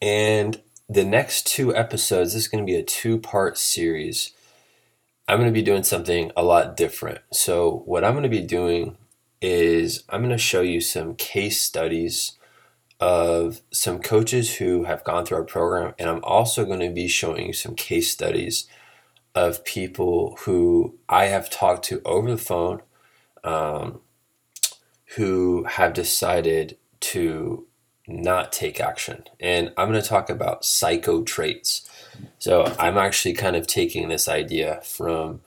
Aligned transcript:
And 0.00 0.62
the 0.88 1.04
next 1.04 1.48
two 1.48 1.74
episodes, 1.74 2.34
this 2.34 2.44
is 2.44 2.48
going 2.48 2.64
to 2.64 2.72
be 2.72 2.78
a 2.78 2.84
two 2.84 3.18
part 3.18 3.58
series. 3.58 4.30
I'm 5.26 5.40
going 5.40 5.50
to 5.50 5.52
be 5.52 5.64
doing 5.64 5.82
something 5.82 6.30
a 6.36 6.44
lot 6.44 6.76
different. 6.76 7.18
So, 7.32 7.82
what 7.86 8.04
I'm 8.04 8.12
going 8.12 8.22
to 8.22 8.28
be 8.28 8.40
doing 8.40 8.96
is 9.40 10.04
I'm 10.08 10.20
going 10.20 10.30
to 10.30 10.38
show 10.38 10.60
you 10.60 10.80
some 10.80 11.16
case 11.16 11.60
studies 11.60 12.38
of 13.00 13.62
some 13.72 13.98
coaches 13.98 14.58
who 14.58 14.84
have 14.84 15.02
gone 15.02 15.26
through 15.26 15.38
our 15.38 15.44
program. 15.44 15.94
And 15.98 16.08
I'm 16.08 16.22
also 16.22 16.64
going 16.64 16.78
to 16.78 16.90
be 16.90 17.08
showing 17.08 17.48
you 17.48 17.52
some 17.52 17.74
case 17.74 18.12
studies 18.12 18.68
of 19.34 19.64
people 19.64 20.36
who 20.42 20.94
I 21.08 21.24
have 21.24 21.50
talked 21.50 21.84
to 21.86 22.00
over 22.04 22.30
the 22.30 22.38
phone 22.38 22.80
um, 23.44 24.00
who 25.16 25.64
have 25.64 25.92
decided 25.92 26.76
to 27.00 27.66
not 28.06 28.52
take 28.52 28.80
action. 28.80 29.24
And 29.40 29.72
I'm 29.76 29.90
going 29.90 30.00
to 30.00 30.08
talk 30.08 30.28
about 30.30 30.64
psycho 30.64 31.22
traits. 31.22 31.88
So 32.38 32.74
I'm 32.78 32.98
actually 32.98 33.34
kind 33.34 33.56
of 33.56 33.66
taking 33.66 34.08
this 34.08 34.28
idea 34.28 34.80
from 34.82 35.40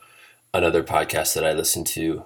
another 0.54 0.84
podcast 0.84 1.34
that 1.34 1.46
I 1.46 1.54
listen 1.54 1.84
to. 1.86 2.26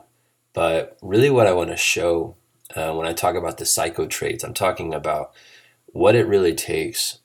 But 0.54 0.98
really, 1.02 1.30
what 1.30 1.48
I 1.48 1.54
want 1.54 1.70
to 1.70 1.78
show 1.78 2.36
uh, 2.76 2.94
when 2.94 3.08
I 3.08 3.14
talk 3.14 3.36
about 3.36 3.58
the 3.58 3.66
psycho 3.66 4.06
traits, 4.06 4.44
I'm 4.44 4.54
talking 4.54 4.94
about 4.94 5.34
what 5.88 6.16
it 6.16 6.28
really 6.28 6.54
takes 6.54 7.20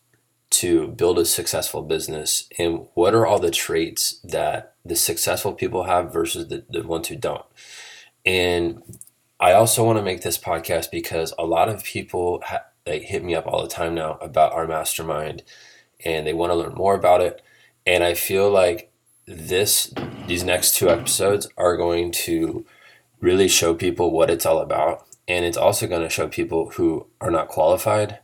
to 0.51 0.89
build 0.89 1.19
a 1.19 1.25
successful 1.25 1.83
business 1.83 2.49
and 2.59 2.87
what 2.95 3.15
are 3.15 3.27
all 3.27 3.39
the 3.39 3.51
traits 3.51 4.21
that 4.25 4.75
the 4.85 4.97
successful 4.97 5.53
people 5.53 5.85
have 5.85 6.13
versus 6.13 6.49
the, 6.49 6.65
the 6.71 6.83
ones 6.83 7.09
who 7.09 7.17
don't. 7.17 7.45
And 8.25 8.83
I 9.39 9.53
also 9.53 9.85
want 9.85 9.99
to 9.99 10.05
make 10.05 10.23
this 10.23 10.39
podcast 10.39 10.91
because 10.91 11.35
a 11.39 11.45
lot 11.45 11.69
of 11.69 11.85
people 11.85 12.43
ha- 12.45 12.65
like 12.87 13.03
hit 13.03 13.25
me 13.25 13.35
up 13.35 13.47
all 13.47 13.63
the 13.63 13.69
time 13.69 13.95
now 13.95 14.15
about 14.21 14.53
our 14.53 14.67
mastermind 14.67 15.43
and 16.05 16.27
they 16.27 16.35
want 16.35 16.51
to 16.51 16.57
learn 16.57 16.75
more 16.75 16.95
about 16.95 17.21
it. 17.21 17.43
And 17.87 18.03
I 18.03 18.15
feel 18.15 18.51
like 18.51 18.91
this 19.27 19.93
these 20.27 20.45
next 20.45 20.77
two 20.77 20.89
episodes 20.89 21.49
are 21.57 21.77
going 21.77 22.13
to 22.13 22.65
really 23.21 23.49
show 23.49 23.75
people 23.75 24.11
what 24.11 24.31
it's 24.31 24.45
all 24.45 24.59
about 24.59 25.07
and 25.27 25.45
it's 25.45 25.57
also 25.57 25.87
going 25.87 26.03
to 26.03 26.11
show 26.11 26.29
people 26.29 26.71
who 26.71 27.07
are 27.21 27.31
not 27.31 27.49
qualified 27.49 28.19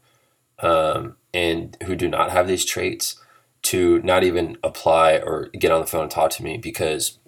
um, 0.59 1.17
and 1.33 1.77
who 1.85 1.97
do 1.97 2.09
not 2.09 2.31
have 2.31 2.47
these 2.47 2.65
traits 2.65 3.17
to 3.63 4.01
not 4.03 4.25
even 4.25 4.59
apply 4.63 5.17
or 5.17 5.49
get 5.59 5.71
on 5.71 5.81
the 5.81 5.87
phone 5.87 6.03
and 6.03 6.11
talk 6.11 6.31
to 6.31 6.43
me 6.43 6.59
because 6.59 7.19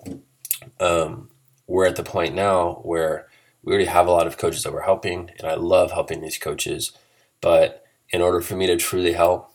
um, 0.80 1.28
we're 1.66 1.86
at 1.86 1.96
the 1.96 2.02
point 2.02 2.34
now 2.34 2.80
where 2.82 3.28
we 3.62 3.72
already 3.72 3.88
have 3.88 4.06
a 4.06 4.10
lot 4.10 4.26
of 4.26 4.38
coaches 4.38 4.64
that 4.64 4.72
we're 4.72 4.82
helping, 4.82 5.30
and 5.38 5.48
I 5.48 5.54
love 5.54 5.92
helping 5.92 6.20
these 6.20 6.38
coaches. 6.38 6.92
But 7.40 7.84
in 8.10 8.20
order 8.20 8.40
for 8.40 8.56
me 8.56 8.66
to 8.66 8.76
truly 8.76 9.12
help, 9.12 9.50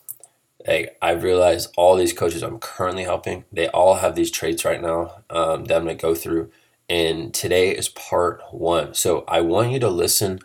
like 0.66 0.96
I've 1.00 1.22
realized 1.22 1.72
all 1.76 1.96
these 1.96 2.12
coaches 2.12 2.42
I'm 2.42 2.58
currently 2.58 3.04
helping, 3.04 3.44
they 3.52 3.68
all 3.68 3.96
have 3.96 4.14
these 4.14 4.30
traits 4.30 4.64
right 4.64 4.80
now 4.80 5.22
um, 5.30 5.64
that 5.66 5.76
I'm 5.76 5.84
gonna 5.84 5.94
go 5.94 6.14
through. 6.14 6.50
And 6.88 7.34
today 7.34 7.70
is 7.70 7.88
part 7.90 8.42
one. 8.50 8.94
So 8.94 9.24
I 9.28 9.42
want 9.42 9.72
you 9.72 9.78
to 9.80 9.90
listen 9.90 10.40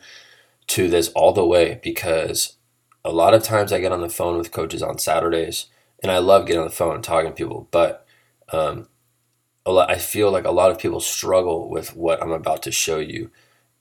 to 0.68 0.90
this 0.90 1.10
all 1.10 1.32
the 1.32 1.46
way 1.46 1.80
because 1.82 2.58
a 3.06 3.12
lot 3.12 3.34
of 3.34 3.44
times 3.44 3.72
I 3.72 3.80
get 3.80 3.92
on 3.92 4.02
the 4.02 4.10
phone 4.10 4.38
with 4.38 4.52
coaches 4.52 4.84
on 4.84 4.98
Saturdays, 4.98 5.68
and 6.02 6.12
I 6.12 6.18
love 6.20 6.46
getting 6.46 6.62
on 6.62 6.68
the 6.68 6.74
phone 6.74 6.96
and 6.96 7.04
talking 7.04 7.32
to 7.32 7.36
people. 7.36 7.68
But 7.72 8.06
um, 8.52 8.88
a 9.66 9.72
lot, 9.72 9.90
I 9.90 9.98
feel 9.98 10.32
like 10.32 10.46
a 10.46 10.52
lot 10.52 10.72
of 10.72 10.80
people 10.80 11.00
struggle 11.00 11.70
with 11.70 11.96
what 11.96 12.22
I'm 12.22 12.32
about 12.32 12.64
to 12.64 12.72
show 12.72 13.00
you. 13.00 13.30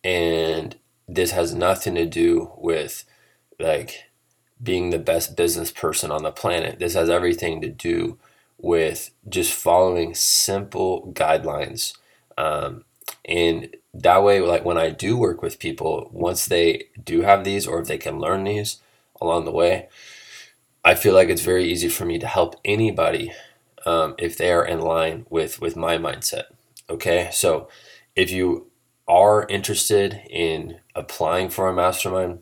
And 0.05 0.77
this 1.09 1.33
has 1.33 1.55
nothing 1.55 1.95
to 1.97 2.07
do 2.07 2.53
with 2.57 3.05
like 3.59 4.05
being 4.63 4.91
the 4.91 4.99
best 4.99 5.37
business 5.37 5.73
person 5.73 6.11
on 6.11 6.23
the 6.23 6.31
planet. 6.31 6.79
This 6.79 6.95
has 6.95 7.11
everything 7.11 7.61
to 7.61 7.69
do 7.69 8.19
with 8.59 9.11
just 9.29 9.53
following 9.53 10.15
simple 10.15 11.13
guidelines. 11.15 11.97
Um, 12.39 12.85
and 13.25 13.75
that 13.93 14.23
way, 14.23 14.41
like 14.41 14.65
when 14.65 14.79
I 14.79 14.91
do 14.91 15.17
work 15.17 15.43
with 15.43 15.59
people, 15.59 16.09
once 16.13 16.47
they 16.47 16.85
do 17.03 17.23
have 17.23 17.45
these 17.45 17.67
or 17.67 17.81
if 17.81 17.89
they 17.89 17.99
can 17.99 18.21
learn 18.21 18.45
these 18.45 18.79
along 19.21 19.45
the 19.45 19.53
way, 19.53 19.89
I 20.85 20.95
feel 20.95 21.15
like 21.15 21.29
it's 21.29 21.43
very 21.43 21.65
easy 21.65 21.89
for 21.89 22.05
me 22.05 22.19
to 22.19 22.27
help 22.27 22.57
anybody 22.65 23.33
um, 23.87 24.15
if 24.19 24.37
they 24.37 24.51
are 24.51 24.65
in 24.65 24.81
line 24.81 25.27
with 25.31 25.61
with 25.61 25.77
my 25.77 25.97
mindset. 25.99 26.45
Okay, 26.89 27.29
so 27.33 27.69
if 28.15 28.31
you 28.31 28.71
are 29.09 29.47
interested 29.49 30.21
in 30.31 30.79
applying 30.95 31.49
for 31.49 31.69
a 31.69 31.75
mastermind, 31.75 32.41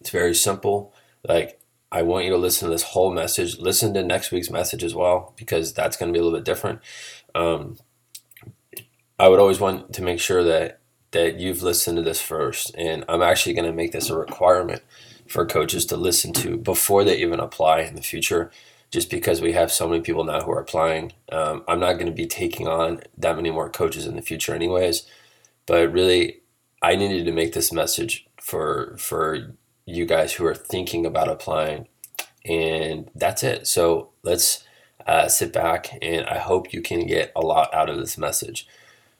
it's 0.00 0.10
very 0.10 0.34
simple. 0.34 0.92
Like 1.26 1.60
I 1.90 2.02
want 2.02 2.24
you 2.24 2.30
to 2.32 2.36
listen 2.36 2.68
to 2.68 2.74
this 2.74 2.82
whole 2.82 3.12
message. 3.12 3.58
Listen 3.58 3.94
to 3.94 4.02
next 4.02 4.32
week's 4.32 4.50
message 4.50 4.82
as 4.82 4.94
well 4.94 5.32
because 5.36 5.72
that's 5.72 5.96
going 5.96 6.12
to 6.12 6.16
be 6.16 6.20
a 6.20 6.22
little 6.24 6.38
bit 6.38 6.44
different. 6.44 6.80
Um, 7.34 7.78
I 9.18 9.28
would 9.28 9.38
always 9.38 9.60
want 9.60 9.92
to 9.92 10.02
make 10.02 10.20
sure 10.20 10.42
that 10.42 10.80
that 11.12 11.38
you've 11.38 11.62
listened 11.62 11.96
to 11.96 12.02
this 12.02 12.20
first, 12.20 12.74
and 12.76 13.04
I'm 13.08 13.22
actually 13.22 13.54
going 13.54 13.66
to 13.66 13.72
make 13.72 13.92
this 13.92 14.10
a 14.10 14.18
requirement 14.18 14.82
for 15.28 15.46
coaches 15.46 15.86
to 15.86 15.96
listen 15.96 16.32
to 16.32 16.56
before 16.56 17.04
they 17.04 17.16
even 17.18 17.40
apply 17.40 17.80
in 17.82 17.94
the 17.94 18.02
future 18.02 18.50
just 18.94 19.10
because 19.10 19.40
we 19.40 19.50
have 19.50 19.72
so 19.72 19.88
many 19.88 20.00
people 20.00 20.22
now 20.22 20.40
who 20.40 20.52
are 20.52 20.60
applying. 20.60 21.12
Um, 21.32 21.64
I'm 21.66 21.80
not 21.80 21.94
going 21.94 22.06
to 22.06 22.12
be 22.12 22.28
taking 22.28 22.68
on 22.68 23.00
that 23.18 23.34
many 23.34 23.50
more 23.50 23.68
coaches 23.68 24.06
in 24.06 24.14
the 24.14 24.22
future, 24.22 24.54
anyways. 24.54 25.02
But 25.66 25.90
really, 25.90 26.42
I 26.80 26.94
needed 26.94 27.24
to 27.24 27.32
make 27.32 27.54
this 27.54 27.72
message 27.72 28.24
for 28.40 28.94
for 28.96 29.56
you 29.84 30.06
guys 30.06 30.34
who 30.34 30.46
are 30.46 30.54
thinking 30.54 31.04
about 31.04 31.28
applying, 31.28 31.88
and 32.44 33.10
that's 33.16 33.42
it. 33.42 33.66
So 33.66 34.10
let's 34.22 34.62
uh, 35.08 35.26
sit 35.26 35.52
back, 35.52 35.98
and 36.00 36.24
I 36.26 36.38
hope 36.38 36.72
you 36.72 36.80
can 36.80 37.04
get 37.04 37.32
a 37.34 37.40
lot 37.40 37.74
out 37.74 37.90
of 37.90 37.98
this 37.98 38.16
message. 38.16 38.64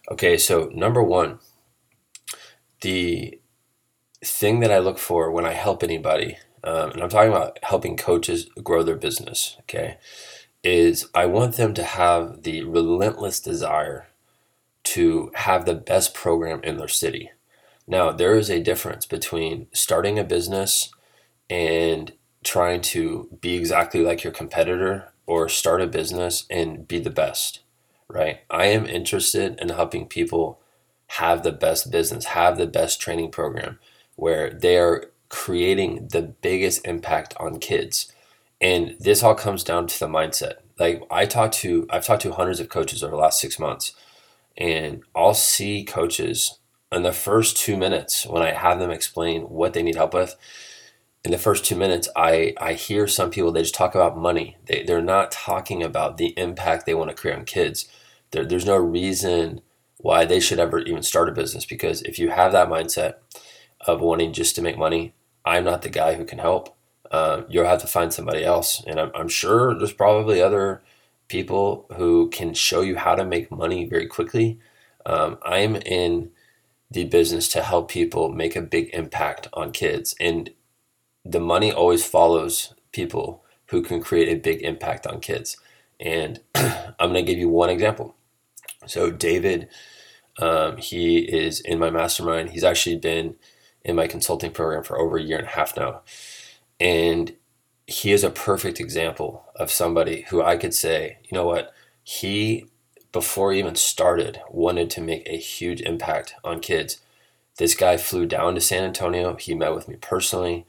Okay, 0.08 0.36
so 0.38 0.70
number 0.72 1.02
one, 1.02 1.40
the 2.82 3.40
thing 4.24 4.60
that 4.60 4.70
I 4.70 4.78
look 4.78 4.98
for 4.98 5.32
when 5.32 5.44
I 5.44 5.54
help 5.54 5.82
anybody 5.82 6.38
um, 6.64 6.92
and 6.92 7.02
I'm 7.02 7.08
talking 7.08 7.30
about 7.30 7.58
helping 7.62 7.97
coaches 7.97 8.48
grow 8.62 8.82
their 8.82 8.97
business, 8.97 9.56
okay, 9.62 9.98
is 10.62 11.08
I 11.14 11.26
want 11.26 11.56
them 11.56 11.75
to 11.75 11.84
have 11.84 12.42
the 12.42 12.64
relentless 12.64 13.38
desire 13.41 14.08
to 14.84 15.30
have 15.34 15.64
the 15.64 15.75
best 15.75 16.14
program 16.14 16.62
in 16.62 16.78
their 16.78 16.88
city. 16.88 17.30
Now, 17.86 18.12
there 18.12 18.36
is 18.36 18.50
a 18.50 18.62
difference 18.62 19.04
between 19.04 19.66
starting 19.72 20.19
a 20.19 20.25
business 20.25 20.91
and 21.50 22.12
trying 22.42 22.81
to 22.81 23.28
be 23.41 23.56
exactly 23.56 24.00
like 24.00 24.25
your 24.25 24.32
competitor 24.32 25.12
or 25.26 25.48
start 25.48 25.82
a 25.82 25.86
business 25.86 26.44
and 26.50 26.88
be 26.88 26.98
the 26.98 27.10
best, 27.10 27.60
right? 28.08 28.41
I 28.50 28.66
am 28.66 28.86
interested 28.86 29.58
in 29.60 29.69
helping 29.70 30.06
people 30.06 30.60
have 31.08 31.42
the 31.42 31.52
best 31.52 31.91
business, 31.91 32.26
have 32.26 32.56
the 32.56 32.66
best 32.66 33.00
training 33.00 33.31
program 33.31 33.78
where 34.16 34.50
they 34.50 34.78
are 34.78 35.10
creating 35.28 36.08
the 36.12 36.22
biggest 36.22 36.86
impact 36.86 37.34
on 37.38 37.58
kids. 37.58 38.12
And 38.60 38.96
this 39.00 39.22
all 39.22 39.34
comes 39.34 39.64
down 39.64 39.86
to 39.88 39.98
the 39.98 40.06
mindset. 40.06 40.54
Like 40.78 41.02
I 41.10 41.26
talked 41.26 41.54
to 41.56 41.86
I've 41.90 42.04
talked 42.04 42.22
to 42.22 42.32
hundreds 42.32 42.60
of 42.60 42.68
coaches 42.68 43.02
over 43.02 43.12
the 43.12 43.22
last 43.22 43.40
6 43.40 43.58
months 43.58 43.92
and 44.56 45.02
I'll 45.14 45.34
see 45.34 45.84
coaches 45.84 46.58
in 46.90 47.02
the 47.02 47.12
first 47.12 47.56
2 47.56 47.76
minutes 47.76 48.26
when 48.26 48.42
I 48.42 48.52
have 48.52 48.78
them 48.78 48.90
explain 48.90 49.42
what 49.42 49.72
they 49.72 49.82
need 49.82 49.96
help 49.96 50.14
with 50.14 50.36
in 51.24 51.30
the 51.30 51.38
first 51.38 51.64
two 51.64 51.74
minutes, 51.74 52.08
I, 52.14 52.54
I 52.60 52.74
hear 52.74 53.08
some 53.08 53.30
people, 53.30 53.50
they 53.50 53.62
just 53.62 53.74
talk 53.74 53.94
about 53.94 54.16
money. 54.16 54.58
They, 54.66 54.82
they're 54.82 55.02
not 55.02 55.32
talking 55.32 55.82
about 55.82 56.18
the 56.18 56.34
impact 56.36 56.84
they 56.84 56.94
want 56.94 57.08
to 57.10 57.16
create 57.16 57.38
on 57.38 57.46
kids. 57.46 57.88
There, 58.30 58.44
there's 58.44 58.66
no 58.66 58.76
reason 58.76 59.62
why 59.96 60.26
they 60.26 60.38
should 60.38 60.58
ever 60.58 60.80
even 60.80 61.02
start 61.02 61.31
a 61.31 61.32
business 61.32 61.64
because 61.64 62.02
if 62.02 62.19
you 62.19 62.28
have 62.28 62.52
that 62.52 62.69
mindset 62.69 63.14
of 63.86 64.00
wanting 64.00 64.32
just 64.32 64.54
to 64.56 64.62
make 64.62 64.78
money, 64.78 65.14
I'm 65.44 65.64
not 65.64 65.82
the 65.82 65.88
guy 65.88 66.14
who 66.14 66.25
can 66.25 66.38
help. 66.38 66.76
Uh, 67.10 67.42
you'll 67.48 67.66
have 67.66 67.81
to 67.81 67.86
find 67.86 68.12
somebody 68.12 68.44
else. 68.44 68.82
And 68.86 68.98
I'm, 68.98 69.10
I'm 69.14 69.28
sure 69.28 69.75
there's 69.75 69.92
probably 69.92 70.40
other 70.40 70.82
people 71.28 71.86
who 71.96 72.28
can 72.31 72.54
show 72.54 72.81
you 72.81 72.96
how 72.96 73.14
to 73.14 73.25
make 73.25 73.50
money 73.50 73.84
very 73.86 74.06
quickly. 74.06 74.58
Um, 75.06 75.38
I'm 75.44 75.76
in 75.76 76.31
the 76.90 77.04
business 77.04 77.48
to 77.48 77.62
help 77.62 77.90
people 77.90 78.31
make 78.31 78.56
a 78.56 78.62
big 78.62 78.90
impact 78.92 79.48
on 79.52 79.72
kids. 79.72 80.14
And 80.20 80.50
the 81.25 81.40
money 81.40 81.72
always 81.72 82.06
follows 82.06 82.75
people 82.92 83.44
who 83.66 83.82
can 83.82 84.00
create 84.00 84.28
a 84.28 84.40
big 84.40 84.62
impact 84.62 85.06
on 85.06 85.20
kids. 85.20 85.56
And 85.98 86.40
I'm 86.54 86.94
going 87.12 87.14
to 87.14 87.22
give 87.22 87.38
you 87.38 87.48
one 87.48 87.70
example. 87.70 88.16
So, 88.87 89.10
David, 89.10 89.69
um, 90.38 90.76
he 90.76 91.19
is 91.19 91.60
in 91.60 91.78
my 91.78 91.90
mastermind. 91.90 92.50
He's 92.50 92.64
actually 92.64 92.96
been 92.96 93.37
in 93.84 93.96
my 93.96 94.06
consulting 94.06 94.52
program 94.52 94.82
for 94.82 94.98
over 94.98 95.16
a 95.16 95.22
year 95.22 95.38
and 95.38 95.46
a 95.46 95.50
half 95.50 95.76
now. 95.76 96.02
And 96.81 97.36
he 97.86 98.12
is 98.12 98.25
a 98.25 98.31
perfect 98.31 98.81
example 98.81 99.44
of 99.56 99.70
somebody 99.70 100.22
who 100.31 100.42
I 100.42 100.56
could 100.56 100.75
say, 100.75 101.19
you 101.25 101.36
know 101.36 101.46
what, 101.46 101.72
he 102.02 102.66
before 103.14 103.52
he 103.52 103.60
even 103.60 103.76
started, 103.76 104.40
wanted 104.50 104.90
to 104.90 105.00
make 105.00 105.26
a 105.28 105.36
huge 105.36 105.81
impact 105.82 106.34
on 106.42 106.58
kids. 106.58 107.00
This 107.58 107.76
guy 107.76 107.96
flew 107.96 108.26
down 108.26 108.56
to 108.56 108.60
San 108.60 108.82
Antonio. 108.82 109.36
He 109.36 109.54
met 109.54 109.72
with 109.72 109.87
me 109.87 109.94
personally. 110.00 110.66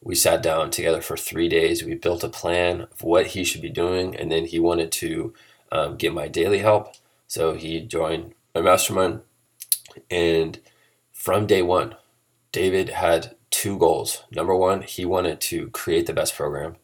We 0.00 0.14
sat 0.14 0.44
down 0.44 0.70
together 0.70 1.00
for 1.00 1.16
three 1.16 1.48
days. 1.48 1.82
We 1.82 1.96
built 1.96 2.22
a 2.22 2.28
plan 2.28 2.82
of 2.82 3.02
what 3.02 3.28
he 3.28 3.42
should 3.42 3.60
be 3.62 3.68
doing, 3.68 4.14
and 4.14 4.30
then 4.30 4.44
he 4.46 4.60
wanted 4.60 4.92
to 4.92 5.34
um, 5.72 5.96
get 5.96 6.14
my 6.14 6.28
daily 6.28 6.58
help. 6.58 6.94
So 7.26 7.54
he 7.54 7.80
joined 7.80 8.34
my 8.54 8.60
mastermind. 8.60 9.22
And 10.08 10.60
from 11.12 11.46
day 11.46 11.62
one, 11.62 11.96
David 12.52 12.90
had 12.90 13.34
two 13.50 13.78
goals. 13.78 14.24
Number 14.30 14.54
one, 14.54 14.82
he 14.82 15.04
wanted 15.04 15.40
to 15.42 15.68
create 15.70 16.06
the 16.06 16.12
best 16.12 16.36
program. 16.36 16.76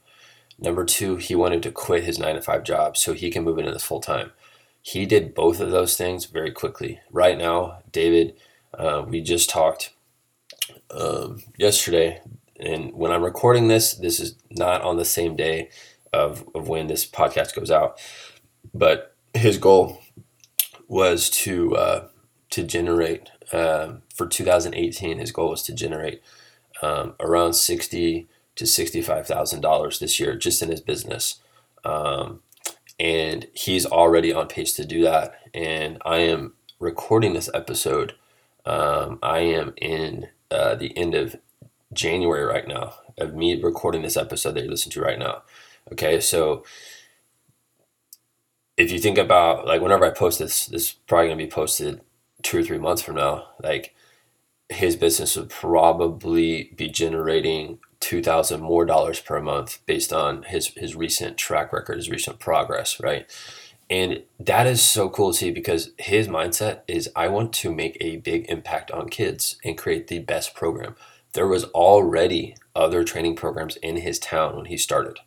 Number 0.59 0.85
two, 0.85 1.17
he 1.17 1.35
wanted 1.35 1.62
to 1.62 1.70
quit 1.70 2.05
his 2.05 2.19
nine 2.19 2.35
to 2.35 2.43
five 2.43 2.65
job 2.65 2.97
so 2.97 3.12
he 3.12 3.31
can 3.31 3.44
move 3.44 3.59
into 3.59 3.70
this 3.70 3.85
full 3.85 4.00
time. 4.00 4.32
He 4.82 5.06
did 5.06 5.35
both 5.35 5.61
of 5.61 5.70
those 5.70 5.97
things 5.97 6.25
very 6.25 6.50
quickly. 6.50 7.00
Right 7.11 7.38
now, 7.38 7.82
David, 7.93 8.35
uh, 8.75 9.05
we 9.06 9.20
just 9.20 9.50
talked 9.50 9.93
um, 10.91 11.43
yesterday, 11.56 12.23
and 12.59 12.93
when 12.94 13.12
I'm 13.12 13.23
recording 13.23 13.69
this, 13.69 13.94
this 13.94 14.19
is 14.19 14.35
not 14.50 14.82
on 14.82 14.97
the 14.97 15.05
same 15.05 15.37
day 15.37 15.71
of, 16.12 16.49
of 16.55 16.69
when 16.69 16.87
this 16.87 17.06
podcast 17.06 17.55
goes 17.55 17.71
out. 17.71 18.00
But 18.75 19.14
his 19.35 19.59
goal 19.59 20.00
was 20.88 21.29
to 21.31 21.76
uh, 21.76 22.09
to 22.50 22.62
generate 22.62 23.31
um, 23.53 24.03
for 24.15 24.27
2018. 24.27 25.19
His 25.19 25.33
goal 25.33 25.50
was 25.50 25.62
to 25.62 25.75
generate 25.75 26.23
um, 26.83 27.15
around 27.21 27.55
sixty 27.55 28.29
to 28.56 28.67
sixty 28.67 29.03
five 29.03 29.27
thousand 29.27 29.61
dollars 29.61 29.99
this 29.99 30.19
year 30.19 30.37
just 30.37 30.62
in 30.62 30.71
his 30.71 30.81
business, 30.81 31.41
um, 31.85 32.41
and 32.99 33.47
he's 33.53 33.87
already 33.87 34.33
on 34.33 34.49
pace 34.49 34.73
to 34.75 34.85
do 34.85 35.03
that. 35.03 35.41
And 35.55 35.99
I 36.05 36.19
am 36.19 36.55
recording 36.79 37.35
this 37.35 37.50
episode. 37.55 38.15
Um, 38.65 39.19
I 39.23 39.41
am 39.41 39.73
in 39.77 40.29
uh, 40.50 40.75
the 40.75 40.97
end 40.97 41.15
of 41.15 41.37
January 41.93 42.45
right 42.45 42.69
now 42.69 42.95
of 43.17 43.35
me 43.35 43.61
recording 43.61 44.03
this 44.03 44.17
episode 44.17 44.53
that 44.53 44.62
you're 44.62 44.71
listening 44.71 44.93
to 44.93 45.00
right 45.00 45.19
now. 45.19 45.43
Okay, 45.93 46.21
so 46.21 46.65
if 48.77 48.93
you 48.93 48.99
think 48.99 49.19
about 49.19 49.67
like 49.67 49.81
whenever 49.81 50.05
I 50.05 50.11
post 50.11 50.39
this, 50.39 50.67
this 50.67 50.83
is 50.83 50.93
probably 51.06 51.29
gonna 51.29 51.37
be 51.37 51.47
posted 51.47 52.00
two 52.43 52.58
or 52.58 52.62
three 52.62 52.79
months 52.79 53.02
from 53.02 53.17
now. 53.17 53.49
Like 53.62 53.94
his 54.69 54.96
business 54.96 55.37
would 55.37 55.49
probably 55.49 56.73
be 56.76 56.88
generating 56.88 57.79
two 58.00 58.23
thousand 58.23 58.61
more 58.61 58.85
dollars 58.85 59.20
per 59.20 59.40
month 59.40 59.81
based 59.87 60.12
on 60.12 60.44
his 60.44 60.69
his 60.76 60.94
recent 60.94 61.37
track 61.37 61.73
record, 61.73 61.96
his 61.96 62.11
recent 62.11 62.38
progress, 62.38 63.00
right? 63.00 63.26
And 63.90 64.23
that 64.38 64.67
is 64.67 64.82
so 64.82 65.08
cool 65.08 65.32
to 65.32 65.38
see 65.38 65.50
because 65.50 65.93
his 65.99 66.29
mindset 66.29 66.81
is 66.87 67.11
I 67.17 67.29
want 67.29 67.55
to 67.55 67.75
make 67.75 67.96
a 68.00 68.19
big 68.19 68.44
impact 68.50 68.90
on 68.90 69.08
kids 69.08 69.56
and 69.64 69.79
create 69.79 70.08
the 70.08 70.19
best 70.19 70.55
program. 70.55 70.94
There 71.32 71.46
was 71.46 71.64
already 71.64 72.55
other 72.75 73.02
training 73.02 73.37
programs 73.37 73.76
in 73.76 73.96
his 73.96 74.19
town 74.19 74.56
when 74.56 74.67
he 74.67 74.76
started. 74.76 75.20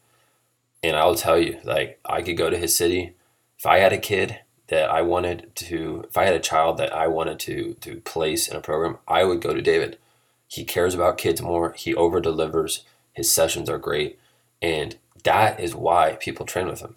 And 0.83 0.95
I'll 0.95 1.15
tell 1.15 1.39
you, 1.39 1.59
like 1.63 1.99
I 2.05 2.21
could 2.21 2.37
go 2.37 2.49
to 2.49 2.57
his 2.57 2.75
city, 2.75 3.13
if 3.57 3.65
I 3.65 3.79
had 3.79 3.93
a 3.93 3.97
kid 3.97 4.39
that 4.71 4.89
I 4.89 5.01
wanted 5.01 5.51
to, 5.55 6.05
if 6.07 6.17
I 6.17 6.23
had 6.23 6.33
a 6.33 6.39
child 6.39 6.77
that 6.77 6.93
I 6.93 7.05
wanted 7.05 7.39
to 7.39 7.75
to 7.81 7.97
place 7.97 8.47
in 8.47 8.55
a 8.55 8.61
program, 8.61 8.99
I 9.05 9.25
would 9.25 9.41
go 9.41 9.53
to 9.53 9.61
David. 9.61 9.97
He 10.47 10.63
cares 10.63 10.95
about 10.95 11.17
kids 11.17 11.41
more. 11.41 11.73
He 11.73 11.93
over 11.93 12.21
delivers. 12.21 12.85
His 13.11 13.29
sessions 13.29 13.69
are 13.69 13.77
great, 13.77 14.17
and 14.61 14.95
that 15.25 15.59
is 15.59 15.75
why 15.75 16.17
people 16.21 16.45
train 16.45 16.67
with 16.67 16.79
him, 16.79 16.95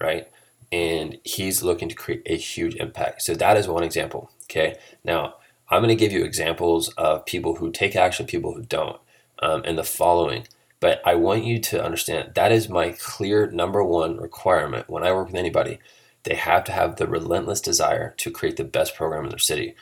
right? 0.00 0.28
And 0.72 1.18
he's 1.22 1.62
looking 1.62 1.88
to 1.88 1.94
create 1.94 2.22
a 2.26 2.36
huge 2.36 2.74
impact. 2.74 3.22
So 3.22 3.34
that 3.34 3.56
is 3.56 3.68
one 3.68 3.84
example. 3.84 4.30
Okay, 4.50 4.76
now 5.04 5.36
I'm 5.70 5.82
going 5.82 5.96
to 5.96 6.04
give 6.04 6.10
you 6.10 6.24
examples 6.24 6.88
of 6.94 7.26
people 7.26 7.56
who 7.56 7.70
take 7.70 7.94
action, 7.94 8.26
people 8.26 8.54
who 8.54 8.62
don't, 8.62 9.00
um, 9.38 9.64
in 9.64 9.76
the 9.76 9.84
following. 9.84 10.48
But 10.80 11.00
I 11.06 11.14
want 11.14 11.44
you 11.44 11.60
to 11.60 11.82
understand 11.82 12.32
that 12.34 12.50
is 12.50 12.68
my 12.68 12.96
clear 12.98 13.48
number 13.52 13.84
one 13.84 14.16
requirement 14.16 14.90
when 14.90 15.04
I 15.04 15.12
work 15.12 15.28
with 15.28 15.36
anybody. 15.36 15.78
They 16.24 16.34
have 16.34 16.64
to 16.64 16.72
have 16.72 16.96
the 16.96 17.06
relentless 17.06 17.60
desire 17.60 18.14
to 18.18 18.30
create 18.30 18.56
the 18.56 18.64
best 18.64 18.94
program 18.94 19.24
in 19.24 19.30
their 19.30 19.38
city. 19.38 19.74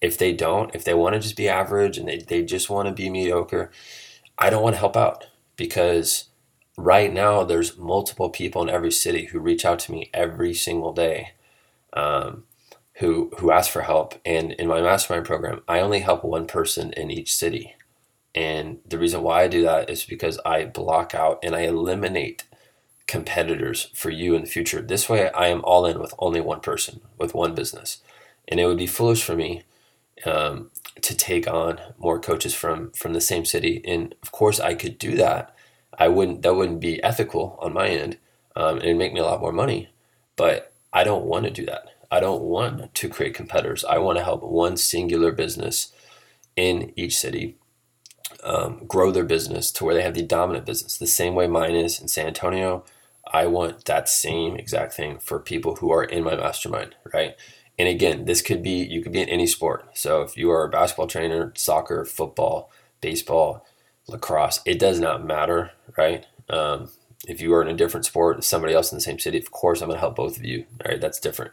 If 0.00 0.16
they 0.16 0.32
don't, 0.32 0.74
if 0.74 0.84
they 0.84 0.94
want 0.94 1.14
to 1.14 1.20
just 1.20 1.36
be 1.36 1.48
average 1.48 1.98
and 1.98 2.08
they, 2.08 2.18
they 2.18 2.42
just 2.42 2.70
want 2.70 2.88
to 2.88 2.94
be 2.94 3.10
mediocre, 3.10 3.70
I 4.38 4.48
don't 4.48 4.62
want 4.62 4.74
to 4.74 4.80
help 4.80 4.96
out 4.96 5.26
because 5.56 6.28
right 6.76 7.12
now 7.12 7.44
there's 7.44 7.76
multiple 7.76 8.30
people 8.30 8.62
in 8.62 8.70
every 8.70 8.92
city 8.92 9.26
who 9.26 9.38
reach 9.38 9.64
out 9.64 9.78
to 9.80 9.92
me 9.92 10.10
every 10.14 10.54
single 10.54 10.92
day 10.92 11.32
um, 11.92 12.44
who 12.94 13.30
who 13.38 13.50
ask 13.50 13.70
for 13.70 13.82
help 13.82 14.14
and 14.24 14.52
in 14.52 14.68
my 14.68 14.80
mastermind 14.80 15.26
program 15.26 15.60
i 15.68 15.80
only 15.80 16.00
help 16.00 16.24
one 16.24 16.46
person 16.46 16.92
in 16.94 17.10
each 17.10 17.34
city 17.34 17.74
and 18.34 18.78
the 18.86 18.98
reason 18.98 19.22
why 19.22 19.42
I 19.42 19.48
do 19.48 19.62
that 19.62 19.90
is 19.90 20.04
because 20.04 20.38
I 20.44 20.64
block 20.64 21.14
out 21.14 21.40
and 21.42 21.54
I 21.54 21.62
eliminate 21.62 22.44
competitors 23.10 23.90
for 23.92 24.08
you 24.08 24.34
in 24.34 24.42
the 24.42 24.48
future. 24.48 24.80
This 24.80 25.08
way, 25.08 25.30
I 25.32 25.48
am 25.48 25.62
all 25.64 25.84
in 25.84 25.98
with 25.98 26.14
only 26.18 26.40
one 26.40 26.60
person, 26.60 27.00
with 27.18 27.34
one 27.34 27.54
business. 27.54 27.98
And 28.46 28.60
it 28.60 28.66
would 28.66 28.78
be 28.78 28.86
foolish 28.86 29.22
for 29.22 29.34
me 29.34 29.62
um, 30.24 30.70
to 31.02 31.16
take 31.16 31.48
on 31.48 31.80
more 31.98 32.20
coaches 32.20 32.54
from 32.54 32.92
from 32.92 33.12
the 33.12 33.20
same 33.20 33.44
city. 33.44 33.82
And 33.84 34.14
of 34.22 34.30
course, 34.30 34.60
I 34.60 34.74
could 34.74 34.96
do 34.96 35.16
that. 35.16 35.54
I 35.98 36.08
wouldn't. 36.08 36.42
That 36.42 36.54
wouldn't 36.54 36.80
be 36.80 37.02
ethical 37.02 37.58
on 37.60 37.72
my 37.72 37.88
end, 37.88 38.16
um, 38.54 38.76
and 38.76 38.84
it'd 38.84 38.96
make 38.96 39.12
me 39.12 39.20
a 39.20 39.24
lot 39.24 39.40
more 39.40 39.52
money. 39.52 39.88
But 40.36 40.72
I 40.92 41.02
don't 41.04 41.24
want 41.24 41.44
to 41.46 41.50
do 41.50 41.66
that. 41.66 41.86
I 42.10 42.20
don't 42.20 42.42
want 42.42 42.94
to 42.94 43.08
create 43.08 43.34
competitors. 43.34 43.84
I 43.84 43.98
want 43.98 44.18
to 44.18 44.24
help 44.24 44.42
one 44.42 44.76
singular 44.76 45.32
business 45.32 45.92
in 46.56 46.92
each 46.96 47.16
city 47.16 47.56
um, 48.44 48.84
grow 48.86 49.10
their 49.10 49.24
business 49.24 49.70
to 49.72 49.84
where 49.84 49.94
they 49.94 50.02
have 50.02 50.14
the 50.14 50.22
dominant 50.22 50.66
business, 50.66 50.96
the 50.96 51.06
same 51.06 51.34
way 51.34 51.46
mine 51.46 51.74
is 51.74 52.00
in 52.00 52.08
San 52.08 52.26
Antonio. 52.26 52.84
I 53.32 53.46
want 53.46 53.84
that 53.84 54.08
same 54.08 54.56
exact 54.56 54.94
thing 54.94 55.18
for 55.18 55.38
people 55.38 55.76
who 55.76 55.90
are 55.92 56.04
in 56.04 56.24
my 56.24 56.36
mastermind, 56.36 56.96
right? 57.14 57.36
And 57.78 57.88
again, 57.88 58.24
this 58.24 58.42
could 58.42 58.62
be, 58.62 58.84
you 58.84 59.02
could 59.02 59.12
be 59.12 59.22
in 59.22 59.28
any 59.28 59.46
sport. 59.46 59.88
So 59.94 60.22
if 60.22 60.36
you 60.36 60.50
are 60.50 60.64
a 60.64 60.68
basketball 60.68 61.06
trainer, 61.06 61.52
soccer, 61.56 62.04
football, 62.04 62.70
baseball, 63.00 63.64
lacrosse, 64.06 64.60
it 64.66 64.78
does 64.78 65.00
not 65.00 65.24
matter, 65.24 65.70
right? 65.96 66.26
Um, 66.48 66.90
if 67.26 67.40
you 67.40 67.54
are 67.54 67.62
in 67.62 67.68
a 67.68 67.76
different 67.76 68.06
sport, 68.06 68.44
somebody 68.44 68.74
else 68.74 68.92
in 68.92 68.96
the 68.96 69.02
same 69.02 69.18
city, 69.18 69.38
of 69.38 69.50
course, 69.50 69.80
I'm 69.80 69.88
going 69.88 69.96
to 69.96 70.00
help 70.00 70.16
both 70.16 70.36
of 70.36 70.44
you, 70.44 70.66
All 70.84 70.90
right, 70.90 71.00
That's 71.00 71.20
different, 71.20 71.52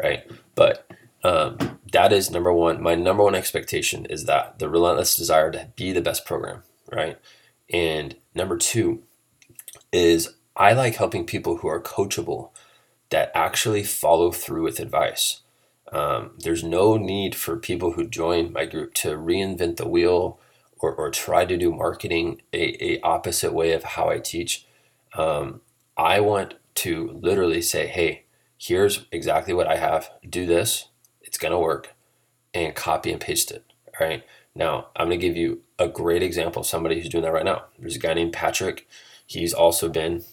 right? 0.00 0.28
But 0.54 0.90
um, 1.22 1.78
that 1.92 2.12
is 2.12 2.30
number 2.30 2.52
one. 2.52 2.82
My 2.82 2.94
number 2.94 3.22
one 3.22 3.34
expectation 3.34 4.06
is 4.06 4.24
that 4.24 4.58
the 4.58 4.68
relentless 4.68 5.16
desire 5.16 5.50
to 5.50 5.68
be 5.76 5.92
the 5.92 6.00
best 6.00 6.24
program, 6.24 6.62
right? 6.90 7.18
And 7.70 8.16
number 8.34 8.56
two 8.56 9.02
is 9.92 10.34
I 10.58 10.72
like 10.72 10.96
helping 10.96 11.24
people 11.24 11.58
who 11.58 11.68
are 11.68 11.80
coachable 11.80 12.50
that 13.10 13.30
actually 13.34 13.84
follow 13.84 14.32
through 14.32 14.64
with 14.64 14.80
advice. 14.80 15.40
Um, 15.92 16.32
there's 16.38 16.64
no 16.64 16.96
need 16.96 17.34
for 17.34 17.56
people 17.56 17.92
who 17.92 18.06
join 18.06 18.52
my 18.52 18.66
group 18.66 18.92
to 18.94 19.16
reinvent 19.16 19.76
the 19.76 19.88
wheel 19.88 20.38
or, 20.78 20.92
or 20.94 21.10
try 21.10 21.44
to 21.46 21.56
do 21.56 21.72
marketing 21.72 22.42
a, 22.52 22.76
a 22.84 23.00
opposite 23.00 23.54
way 23.54 23.72
of 23.72 23.84
how 23.84 24.10
I 24.10 24.18
teach. 24.18 24.66
Um, 25.14 25.60
I 25.96 26.20
want 26.20 26.54
to 26.76 27.08
literally 27.12 27.62
say, 27.62 27.86
hey, 27.86 28.24
here's 28.58 29.06
exactly 29.10 29.54
what 29.54 29.68
I 29.68 29.76
have. 29.76 30.10
Do 30.28 30.44
this 30.44 30.88
it's 31.22 31.38
going 31.38 31.52
to 31.52 31.58
work 31.58 31.94
and 32.54 32.74
copy 32.74 33.12
and 33.12 33.20
paste 33.20 33.50
it. 33.50 33.64
All 34.00 34.06
right. 34.06 34.24
Now, 34.54 34.88
I'm 34.96 35.08
going 35.08 35.20
to 35.20 35.26
give 35.26 35.36
you 35.36 35.60
a 35.78 35.86
great 35.86 36.22
example 36.22 36.60
of 36.60 36.66
somebody 36.66 36.98
who's 36.98 37.10
doing 37.10 37.22
that 37.22 37.32
right 37.32 37.44
now. 37.44 37.66
There's 37.78 37.96
a 37.96 38.00
guy 38.00 38.14
named 38.14 38.32
Patrick. 38.32 38.88
He's 39.26 39.52
also 39.52 39.88
been 39.88 40.24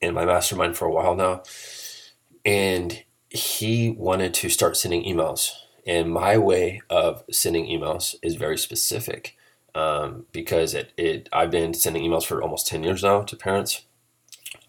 in 0.00 0.14
my 0.14 0.24
mastermind 0.24 0.76
for 0.76 0.86
a 0.86 0.92
while 0.92 1.14
now. 1.14 1.42
And 2.44 3.04
he 3.30 3.90
wanted 3.90 4.34
to 4.34 4.48
start 4.48 4.76
sending 4.76 5.04
emails. 5.04 5.52
And 5.86 6.10
my 6.10 6.36
way 6.38 6.80
of 6.90 7.24
sending 7.30 7.66
emails 7.66 8.14
is 8.22 8.36
very 8.36 8.58
specific 8.58 9.36
um, 9.74 10.26
because 10.32 10.74
it, 10.74 10.92
it 10.96 11.28
I've 11.32 11.50
been 11.50 11.74
sending 11.74 12.02
emails 12.02 12.24
for 12.24 12.42
almost 12.42 12.66
10 12.66 12.82
years 12.82 13.02
now 13.02 13.22
to 13.22 13.36
parents. 13.36 13.82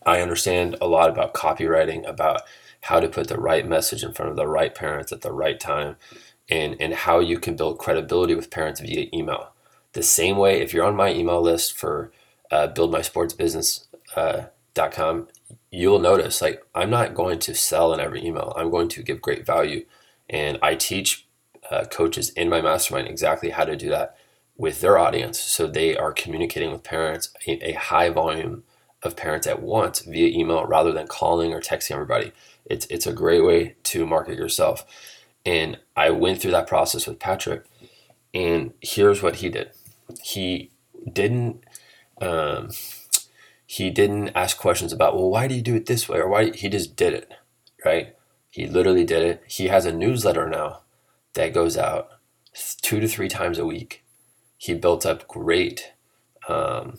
I 0.05 0.21
understand 0.21 0.75
a 0.81 0.87
lot 0.87 1.09
about 1.09 1.33
copywriting, 1.33 2.07
about 2.07 2.41
how 2.81 2.99
to 2.99 3.09
put 3.09 3.27
the 3.27 3.39
right 3.39 3.67
message 3.67 4.03
in 4.03 4.13
front 4.13 4.31
of 4.31 4.37
the 4.37 4.47
right 4.47 4.73
parents 4.73 5.11
at 5.11 5.21
the 5.21 5.33
right 5.33 5.59
time, 5.59 5.97
and, 6.49 6.75
and 6.79 6.93
how 6.93 7.19
you 7.19 7.37
can 7.37 7.55
build 7.55 7.77
credibility 7.77 8.33
with 8.33 8.49
parents 8.49 8.79
via 8.79 9.07
email. 9.13 9.51
The 9.93 10.03
same 10.03 10.37
way, 10.37 10.61
if 10.61 10.73
you're 10.73 10.85
on 10.85 10.95
my 10.95 11.11
email 11.11 11.41
list 11.41 11.77
for 11.77 12.11
uh, 12.51 12.69
buildmysportsbusiness.com, 12.69 13.85
uh, 14.15 14.43
you'll 15.71 15.99
notice 15.99 16.41
like 16.41 16.63
I'm 16.73 16.89
not 16.89 17.13
going 17.13 17.39
to 17.39 17.55
sell 17.55 17.93
in 17.93 17.99
every 17.99 18.25
email. 18.25 18.53
I'm 18.55 18.69
going 18.69 18.87
to 18.89 19.03
give 19.03 19.21
great 19.21 19.45
value. 19.45 19.85
And 20.29 20.59
I 20.61 20.75
teach 20.75 21.27
uh, 21.69 21.85
coaches 21.85 22.29
in 22.31 22.49
my 22.49 22.61
mastermind 22.61 23.07
exactly 23.07 23.49
how 23.51 23.65
to 23.65 23.75
do 23.75 23.89
that 23.89 24.15
with 24.57 24.81
their 24.81 24.97
audience. 24.97 25.39
So 25.39 25.67
they 25.67 25.97
are 25.97 26.11
communicating 26.11 26.71
with 26.71 26.83
parents 26.83 27.31
a, 27.47 27.69
a 27.69 27.73
high 27.73 28.09
volume 28.09 28.63
of 29.01 29.15
parents 29.15 29.47
at 29.47 29.61
once 29.61 30.01
via 30.01 30.27
email 30.27 30.65
rather 30.65 30.91
than 30.91 31.07
calling 31.07 31.53
or 31.53 31.61
texting 31.61 31.91
everybody. 31.91 32.31
It's 32.65 32.85
it's 32.87 33.07
a 33.07 33.13
great 33.13 33.43
way 33.43 33.75
to 33.83 34.05
market 34.05 34.37
yourself. 34.37 34.85
And 35.45 35.79
I 35.95 36.09
went 36.09 36.41
through 36.41 36.51
that 36.51 36.67
process 36.67 37.07
with 37.07 37.19
Patrick, 37.19 37.63
and 38.33 38.73
here's 38.81 39.23
what 39.23 39.37
he 39.37 39.49
did. 39.49 39.71
He 40.21 40.69
didn't 41.11 41.63
um, 42.21 42.69
he 43.71 43.91
didn't 43.91 44.29
ask 44.29 44.57
questions 44.57 44.91
about 44.91 45.15
well 45.15 45.29
why 45.29 45.47
do 45.47 45.53
you 45.53 45.61
do 45.61 45.75
it 45.75 45.85
this 45.85 46.09
way? 46.09 46.17
Or 46.17 46.27
why 46.27 46.51
he 46.51 46.69
just 46.69 46.95
did 46.95 47.13
it 47.13 47.31
right? 47.85 48.15
He 48.49 48.67
literally 48.67 49.05
did 49.05 49.23
it. 49.23 49.43
He 49.47 49.67
has 49.67 49.85
a 49.85 49.93
newsletter 49.93 50.47
now 50.49 50.81
that 51.33 51.53
goes 51.53 51.77
out 51.77 52.09
two 52.81 52.99
to 52.99 53.07
three 53.07 53.29
times 53.29 53.57
a 53.57 53.65
week. 53.65 54.03
He 54.57 54.73
built 54.73 55.05
up 55.05 55.27
great 55.27 55.93
um, 56.47 56.97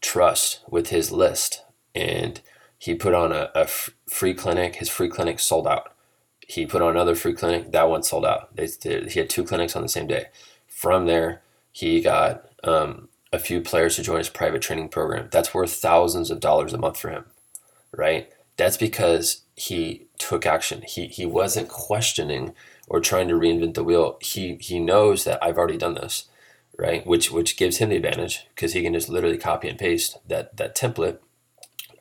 trust 0.00 0.60
with 0.68 0.88
his 0.88 1.12
list 1.12 1.62
and 1.94 2.40
he 2.78 2.94
put 2.94 3.14
on 3.14 3.32
a, 3.32 3.50
a 3.54 3.60
f- 3.60 3.90
free 4.08 4.34
clinic. 4.34 4.76
His 4.76 4.88
free 4.88 5.08
clinic 5.08 5.38
sold 5.38 5.66
out. 5.66 5.94
He 6.46 6.66
put 6.66 6.82
on 6.82 6.90
another 6.90 7.14
free 7.14 7.32
clinic. 7.32 7.70
That 7.70 7.88
one 7.88 8.02
sold 8.02 8.26
out. 8.26 8.54
They, 8.56 8.66
he 9.08 9.20
had 9.20 9.30
two 9.30 9.44
clinics 9.44 9.76
on 9.76 9.82
the 9.82 9.88
same 9.88 10.08
day. 10.08 10.26
From 10.66 11.06
there 11.06 11.42
he 11.70 12.00
got 12.00 12.50
um, 12.64 13.08
a 13.32 13.38
few 13.38 13.60
players 13.60 13.96
to 13.96 14.02
join 14.02 14.18
his 14.18 14.28
private 14.28 14.62
training 14.62 14.88
program 14.88 15.28
that's 15.30 15.54
worth 15.54 15.72
thousands 15.72 16.30
of 16.30 16.40
dollars 16.40 16.72
a 16.72 16.78
month 16.78 16.98
for 16.98 17.10
him 17.10 17.24
right 17.96 18.30
that's 18.56 18.76
because 18.76 19.42
he 19.56 20.06
took 20.18 20.46
action 20.46 20.82
he, 20.86 21.06
he 21.06 21.26
wasn't 21.26 21.68
questioning 21.68 22.54
or 22.88 23.00
trying 23.00 23.28
to 23.28 23.34
reinvent 23.34 23.74
the 23.74 23.84
wheel 23.84 24.18
he 24.20 24.56
he 24.60 24.78
knows 24.78 25.24
that 25.24 25.42
i've 25.42 25.58
already 25.58 25.78
done 25.78 25.94
this 25.94 26.26
right? 26.76 27.06
Which 27.06 27.30
which 27.30 27.56
gives 27.56 27.78
him 27.78 27.90
the 27.90 27.96
advantage 27.96 28.46
because 28.54 28.72
he 28.72 28.82
can 28.82 28.94
just 28.94 29.08
literally 29.08 29.38
copy 29.38 29.68
and 29.68 29.78
paste 29.78 30.18
that 30.26 30.56
that 30.56 30.76
template 30.76 31.18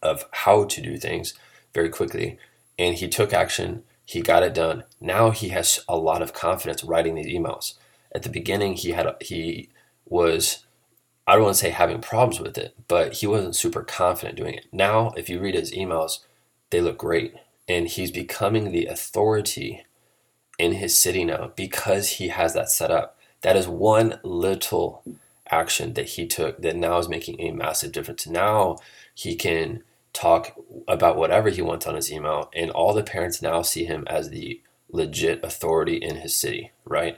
of 0.02 0.26
how 0.32 0.66
to 0.66 0.82
do 0.82 0.98
things 0.98 1.34
very 1.74 1.90
quickly. 1.90 2.38
And 2.80 2.96
he 2.96 3.08
took 3.08 3.34
action. 3.34 3.84
He 4.06 4.22
got 4.22 4.44
it 4.44 4.54
done. 4.54 4.84
Now 5.00 5.30
he 5.30 5.50
has 5.50 5.80
a 5.88 5.96
lot 5.96 6.22
of 6.22 6.34
confidence 6.34 6.84
writing 6.84 7.16
these 7.16 7.28
emails. 7.28 7.76
At 8.14 8.24
the 8.24 8.30
beginning, 8.30 8.74
he 8.74 8.92
had 8.92 9.08
he 9.22 9.70
was 10.06 10.66
I 11.32 11.36
don't 11.36 11.46
want 11.46 11.56
to 11.56 11.62
say 11.62 11.70
having 11.70 12.02
problems 12.02 12.42
with 12.42 12.58
it, 12.58 12.76
but 12.90 13.14
he 13.14 13.26
wasn't 13.26 13.56
super 13.56 13.84
confident 13.84 14.36
doing 14.38 14.56
it. 14.56 14.66
Now, 14.70 15.14
if 15.16 15.30
you 15.30 15.40
read 15.40 15.56
his 15.56 15.72
emails, 15.72 16.20
they 16.72 16.82
look 16.82 16.98
great, 16.98 17.34
and 17.70 17.88
he's 17.88 18.12
becoming 18.12 18.74
the 18.74 18.88
authority 18.88 19.86
in 20.60 20.74
his 20.74 21.02
city 21.02 21.24
now 21.24 21.54
because 21.56 22.10
he 22.10 22.28
has 22.28 22.54
that 22.54 22.70
set 22.70 22.92
up. 22.92 23.18
That 23.44 23.56
is 23.56 23.66
one 23.66 24.20
little 24.24 25.04
action 25.50 25.94
that 25.94 26.10
he 26.10 26.28
took 26.28 26.62
that 26.64 26.76
now 26.76 26.98
is 26.98 27.08
making 27.08 27.40
a 27.40 27.52
massive 27.52 27.94
difference. 27.94 28.28
Now 28.28 28.80
he 29.16 29.38
can 29.38 29.84
talk 30.12 30.60
about 30.86 31.16
whatever 31.16 31.48
he 31.50 31.62
wants 31.62 31.88
on 31.88 31.96
his 31.96 32.12
email, 32.12 32.52
and 32.54 32.70
all 32.72 32.94
the 32.94 33.04
parents 33.04 33.42
now 33.42 33.62
see 33.62 33.86
him 33.86 34.04
as 34.08 34.32
the 34.32 34.60
legit 34.90 35.42
authority 35.46 35.96
in 35.96 36.18
his 36.18 36.36
city, 36.36 36.72
right? 36.84 37.18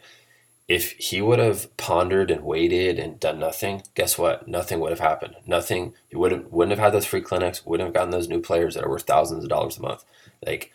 If 0.67 0.91
he 0.93 1.21
would 1.21 1.39
have 1.39 1.75
pondered 1.77 2.31
and 2.31 2.43
waited 2.43 2.97
and 2.97 3.19
done 3.19 3.39
nothing, 3.39 3.83
guess 3.95 4.17
what? 4.17 4.47
Nothing 4.47 4.79
would 4.79 4.91
have 4.91 4.99
happened. 4.99 5.35
Nothing. 5.45 5.93
He 6.07 6.15
wouldn't 6.15 6.51
wouldn't 6.53 6.77
have 6.77 6.83
had 6.83 6.93
those 6.93 7.05
free 7.05 7.21
clinics. 7.21 7.65
Wouldn't 7.65 7.87
have 7.87 7.93
gotten 7.93 8.11
those 8.11 8.29
new 8.29 8.41
players 8.41 8.75
that 8.75 8.83
are 8.83 8.89
worth 8.89 9.03
thousands 9.03 9.43
of 9.43 9.49
dollars 9.49 9.77
a 9.77 9.81
month. 9.81 10.05
Like 10.45 10.71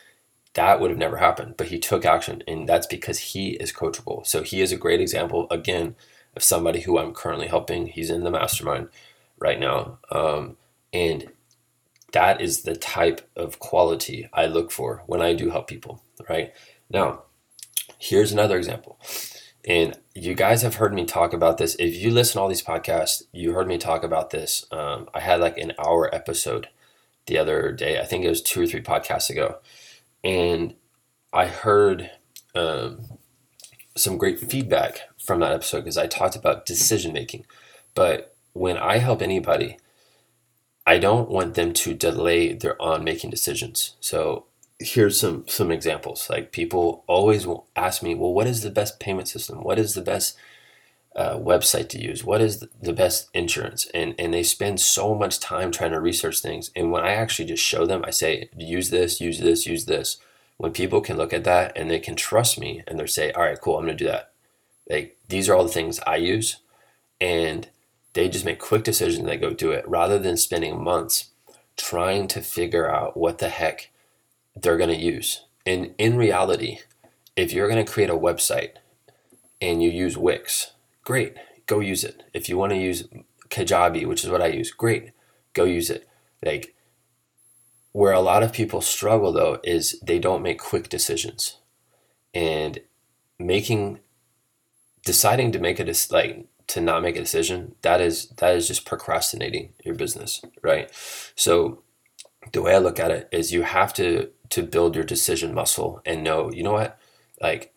that 0.54 0.80
would 0.80 0.90
have 0.90 0.99
never 0.99 1.16
happened. 1.16 1.54
But 1.57 1.68
he 1.68 1.78
took 1.78 2.04
action, 2.04 2.42
and 2.47 2.68
that's 2.68 2.87
because 2.87 3.18
he 3.18 3.50
is 3.52 3.73
coachable. 3.73 4.26
So 4.26 4.42
he 4.42 4.61
is 4.61 4.73
a 4.73 4.76
great 4.76 5.00
example, 5.00 5.47
again, 5.50 5.95
of 6.37 6.42
somebody 6.42 6.80
who 6.80 6.99
I'm 6.99 7.14
currently 7.14 7.47
helping. 7.47 7.87
He's 7.87 8.11
in 8.11 8.25
the 8.25 8.30
mastermind 8.30 8.88
right 9.38 9.59
now. 9.59 9.99
Um, 10.11 10.57
and 10.92 11.30
that 12.12 12.40
is 12.40 12.62
the 12.62 12.76
type 12.76 13.28
of 13.37 13.59
quality 13.59 14.28
I 14.33 14.47
look 14.47 14.71
for 14.71 15.02
when 15.07 15.23
I 15.23 15.35
do 15.35 15.50
help 15.50 15.68
people, 15.68 16.02
right? 16.28 16.52
Now, 16.90 17.23
here's 17.99 18.33
another 18.33 18.57
example. 18.57 18.99
And 19.69 19.97
you 20.15 20.35
guys 20.35 20.63
have 20.63 20.77
heard 20.77 20.95
me 20.95 21.05
talk 21.05 21.33
about 21.33 21.59
this. 21.59 21.77
If 21.79 21.95
you 21.97 22.11
listen 22.11 22.35
to 22.35 22.41
all 22.41 22.49
these 22.49 22.65
podcasts, 22.65 23.23
you 23.33 23.53
heard 23.53 23.69
me 23.69 23.79
talk 23.79 24.03
about 24.03 24.31
this. 24.31 24.67
Um, 24.73 25.09
I 25.15 25.21
had 25.21 25.41
like 25.41 25.59
an 25.59 25.75
hour 25.79 26.13
episode 26.13 26.69
the 27.27 27.39
other 27.39 27.71
day. 27.71 28.01
I 28.01 28.05
think 28.05 28.25
it 28.25 28.31
was 28.31 28.43
two 28.43 28.63
or 28.63 28.67
three 28.67 28.81
podcasts 28.81 29.29
ago 29.29 29.59
and 30.25 30.75
I 31.33 31.47
heard 31.47 32.11
um, 32.55 33.01
some 33.97 34.19
great 34.19 34.41
feedback 34.41 35.03
from 35.19 35.41
that 35.41 35.53
episode 35.53 35.81
because 35.81 35.99
I 35.99 36.07
talked 36.07 36.37
about 36.37 36.67
decision 36.67 37.13
making. 37.13 37.45
But 37.95 38.35
when 38.53 38.77
I 38.77 38.99
help 38.99 39.23
anybody, 39.23 39.79
I 40.87 40.99
don't 40.99 41.29
want 41.29 41.55
them 41.55 41.73
to 41.75 41.95
delay 41.95 42.55
their 42.55 42.81
on 42.81 43.05
making 43.05 43.31
decisions. 43.31 43.97
So 44.01 44.47
here's 44.78 45.18
some 45.18 45.44
some 45.49 45.70
examples. 45.70 46.28
Like 46.30 46.52
people 46.52 47.04
always 47.06 47.47
will 47.47 47.66
ask 47.76 48.02
me, 48.02 48.14
well, 48.14 48.32
what 48.32 48.47
is 48.47 48.62
the 48.62 48.70
best 48.70 49.00
payment 49.00 49.28
system? 49.28 49.62
What 49.62 49.78
is 49.78 49.94
the 49.94 50.02
best 50.02 50.37
uh, 51.16 51.37
website 51.37 51.88
to 51.90 52.00
use? 52.00 52.25
What 52.25 52.40
is 52.40 52.64
the 52.80 52.92
best 52.92 53.28
insurance? 53.35 53.88
And 53.92 54.14
and 54.18 54.32
they 54.32 54.42
spend 54.42 54.80
so 54.80 55.14
much 55.14 55.40
time 55.40 55.70
trying 55.70 55.92
to 55.92 56.00
research 56.00 56.40
things. 56.40 56.70
And 56.76 56.92
when 56.92 57.04
I 57.04 57.11
actually 57.11 57.47
just 57.47 57.64
show 57.64 57.87
them, 57.87 58.04
I 58.04 58.11
say, 58.11 58.50
use 58.56 58.90
this, 58.90 59.20
use 59.20 59.40
this, 59.40 59.66
use 59.66 59.87
this. 59.87 60.18
When 60.56 60.73
people 60.73 61.00
can 61.00 61.16
look 61.16 61.32
at 61.32 61.44
that 61.44 61.73
and 61.76 61.90
they 61.90 62.00
can 62.00 62.16
trust 62.16 62.58
me 62.58 62.82
and 62.87 62.99
they're 62.99 63.06
say, 63.06 63.30
all 63.32 63.42
right, 63.42 63.61
cool, 63.61 63.78
I'm 63.78 63.85
gonna 63.85 63.97
do 63.97 64.06
that. 64.06 64.32
Like 64.88 65.16
these 65.28 65.49
are 65.49 65.54
all 65.54 65.64
the 65.64 65.70
things 65.70 66.00
I 66.06 66.16
use, 66.16 66.58
and 67.20 67.68
they 68.14 68.28
just 68.28 68.44
make 68.44 68.58
quick 68.58 68.85
decisions 68.85 69.26
they 69.26 69.37
go 69.37 69.52
do 69.52 69.70
it 69.70 69.87
rather 69.88 70.18
than 70.18 70.37
spending 70.37 70.82
months 70.82 71.30
trying 71.76 72.26
to 72.28 72.40
figure 72.40 72.90
out 72.92 73.16
what 73.16 73.38
the 73.38 73.49
heck 73.49 73.90
they're 74.62 74.79
gonna 74.79 74.93
use. 74.95 75.45
And 75.67 75.95
in 75.99 76.17
reality, 76.17 76.79
if 77.37 77.53
you're 77.53 77.69
gonna 77.69 77.85
create 77.85 78.11
a 78.11 78.15
website 78.15 78.73
and 79.61 79.83
you 79.83 79.91
use 79.91 80.17
Wix 80.17 80.73
great, 81.09 81.38
go 81.65 81.81
use 81.81 82.05
it. 82.05 82.25
If 82.35 82.50
you 82.50 82.59
want 82.59 82.73
to 82.73 82.79
use 82.79 83.09
Kajabi, 83.49 84.05
which 84.07 84.25
is 84.25 84.29
what 84.31 84.43
I 84.43 84.49
use, 84.49 84.71
great, 84.71 85.12
go 85.55 85.65
use 85.65 85.88
it. 85.88 86.07
Like 86.45 86.75
where 87.93 88.12
a 88.12 88.21
lot 88.21 88.43
of 88.43 88.53
people 88.53 88.83
struggle 88.83 89.33
though 89.33 89.59
is 89.65 89.99
they 90.03 90.19
don't 90.19 90.43
make 90.43 90.59
quick 90.59 90.91
decisions. 90.91 91.57
And 92.35 92.81
making 93.38 94.00
deciding 95.07 95.50
to 95.53 95.59
make 95.59 95.81
a 95.81 95.95
like 96.11 96.47
to 96.67 96.83
not 96.83 97.03
make 97.03 97.17
a 97.17 97.21
decision, 97.21 97.75
that 97.81 98.03
is 98.03 98.29
that 98.37 98.55
is 98.55 98.69
just 98.69 98.85
procrastinating 98.85 99.73
your 99.83 99.95
business, 99.95 100.43
right? 100.61 100.91
So 101.37 101.83
the 102.53 102.61
way 102.61 102.75
I 102.75 102.79
look 102.79 103.00
at 103.00 103.11
it 103.11 103.31
is 103.33 103.50
you 103.50 103.62
have 103.62 103.95
to 103.95 104.29
to 104.50 104.62
build 104.62 104.95
your 104.95 105.05
decision 105.05 105.55
muscle 105.55 106.00
and 106.05 106.23
know, 106.23 106.52
you 106.52 106.62
know 106.62 106.73
what? 106.73 106.99
Like 107.40 107.73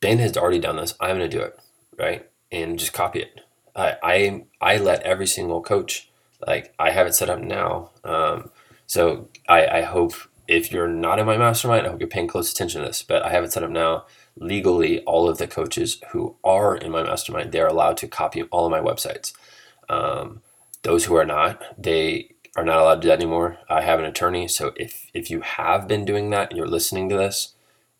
Ben 0.00 0.18
has 0.18 0.36
already 0.36 0.58
done 0.58 0.76
this. 0.76 0.94
I'm 1.00 1.18
going 1.18 1.30
to 1.30 1.36
do 1.36 1.42
it, 1.42 1.58
right? 1.98 2.28
and 2.50 2.78
just 2.78 2.92
copy 2.92 3.20
it. 3.20 3.40
I, 3.74 3.96
I, 4.02 4.44
I 4.60 4.76
let 4.78 5.02
every 5.02 5.26
single 5.26 5.62
coach, 5.62 6.08
like 6.46 6.74
I 6.78 6.90
have 6.90 7.06
it 7.06 7.14
set 7.14 7.30
up 7.30 7.40
now. 7.40 7.90
Um, 8.04 8.50
so 8.86 9.28
I, 9.48 9.66
I 9.66 9.82
hope 9.82 10.14
if 10.48 10.70
you're 10.70 10.88
not 10.88 11.18
in 11.18 11.26
my 11.26 11.36
mastermind, 11.36 11.86
I 11.86 11.90
hope 11.90 12.00
you're 12.00 12.08
paying 12.08 12.28
close 12.28 12.52
attention 12.52 12.80
to 12.80 12.86
this, 12.86 13.02
but 13.02 13.22
I 13.22 13.30
have 13.30 13.44
it 13.44 13.52
set 13.52 13.64
up 13.64 13.70
now. 13.70 14.06
Legally, 14.38 15.00
all 15.04 15.28
of 15.28 15.38
the 15.38 15.46
coaches 15.46 16.00
who 16.10 16.36
are 16.44 16.76
in 16.76 16.92
my 16.92 17.02
mastermind, 17.02 17.52
they're 17.52 17.66
allowed 17.66 17.96
to 17.98 18.08
copy 18.08 18.42
all 18.44 18.66
of 18.66 18.70
my 18.70 18.80
websites. 18.80 19.32
Um, 19.88 20.42
those 20.82 21.06
who 21.06 21.16
are 21.16 21.24
not, 21.24 21.62
they 21.82 22.34
are 22.56 22.64
not 22.64 22.78
allowed 22.78 22.96
to 22.96 23.00
do 23.02 23.08
that 23.08 23.20
anymore. 23.20 23.58
I 23.68 23.82
have 23.82 23.98
an 23.98 24.06
attorney. 24.06 24.48
So 24.48 24.72
if, 24.76 25.06
if 25.12 25.30
you 25.30 25.42
have 25.42 25.86
been 25.86 26.04
doing 26.04 26.30
that 26.30 26.50
and 26.50 26.56
you're 26.56 26.66
listening 26.66 27.08
to 27.10 27.16
this 27.16 27.54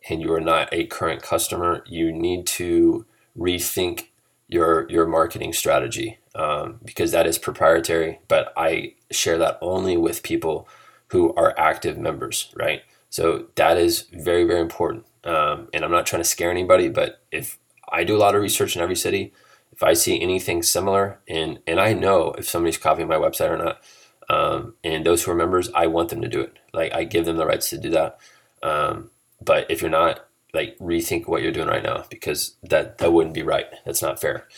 and 0.08 0.20
you 0.22 0.32
are 0.32 0.40
not 0.40 0.68
a 0.72 0.86
current 0.86 1.22
customer, 1.22 1.84
you 1.86 2.10
need 2.10 2.46
to 2.46 3.04
rethink 3.36 4.08
your 4.48 4.88
your 4.88 5.06
marketing 5.06 5.52
strategy 5.52 6.18
um, 6.34 6.78
because 6.84 7.12
that 7.12 7.26
is 7.26 7.38
proprietary. 7.38 8.20
But 8.28 8.52
I 8.56 8.94
share 9.10 9.38
that 9.38 9.58
only 9.60 9.96
with 9.96 10.22
people 10.22 10.68
who 11.08 11.34
are 11.34 11.54
active 11.58 11.98
members, 11.98 12.52
right? 12.56 12.82
So 13.10 13.46
that 13.56 13.76
is 13.76 14.02
very 14.12 14.44
very 14.44 14.60
important. 14.60 15.04
Um, 15.24 15.68
and 15.74 15.84
I'm 15.84 15.90
not 15.90 16.06
trying 16.06 16.22
to 16.22 16.28
scare 16.28 16.50
anybody, 16.50 16.88
but 16.88 17.20
if 17.32 17.58
I 17.90 18.04
do 18.04 18.16
a 18.16 18.18
lot 18.18 18.34
of 18.34 18.42
research 18.42 18.76
in 18.76 18.82
every 18.82 18.94
city, 18.96 19.32
if 19.72 19.82
I 19.82 19.92
see 19.94 20.20
anything 20.20 20.62
similar, 20.62 21.18
and 21.28 21.58
and 21.66 21.80
I 21.80 21.92
know 21.92 22.32
if 22.38 22.48
somebody's 22.48 22.78
copying 22.78 23.08
my 23.08 23.16
website 23.16 23.50
or 23.50 23.58
not, 23.58 23.82
um, 24.28 24.74
and 24.82 25.04
those 25.04 25.24
who 25.24 25.30
are 25.30 25.36
members, 25.36 25.70
I 25.74 25.86
want 25.86 26.08
them 26.10 26.22
to 26.22 26.28
do 26.28 26.40
it. 26.40 26.58
Like 26.72 26.92
I 26.92 27.04
give 27.04 27.24
them 27.24 27.36
the 27.36 27.46
rights 27.46 27.70
to 27.70 27.78
do 27.78 27.90
that. 27.90 28.18
Um, 28.62 29.10
but 29.40 29.70
if 29.70 29.80
you're 29.80 29.90
not, 29.90 30.26
like 30.54 30.78
rethink 30.78 31.28
what 31.28 31.42
you're 31.42 31.52
doing 31.52 31.68
right 31.68 31.82
now 31.82 32.04
because 32.08 32.56
that 32.62 32.98
that 32.98 33.12
wouldn't 33.12 33.34
be 33.34 33.42
right. 33.42 33.66
That's 33.84 34.02
not 34.02 34.20
fair. 34.20 34.48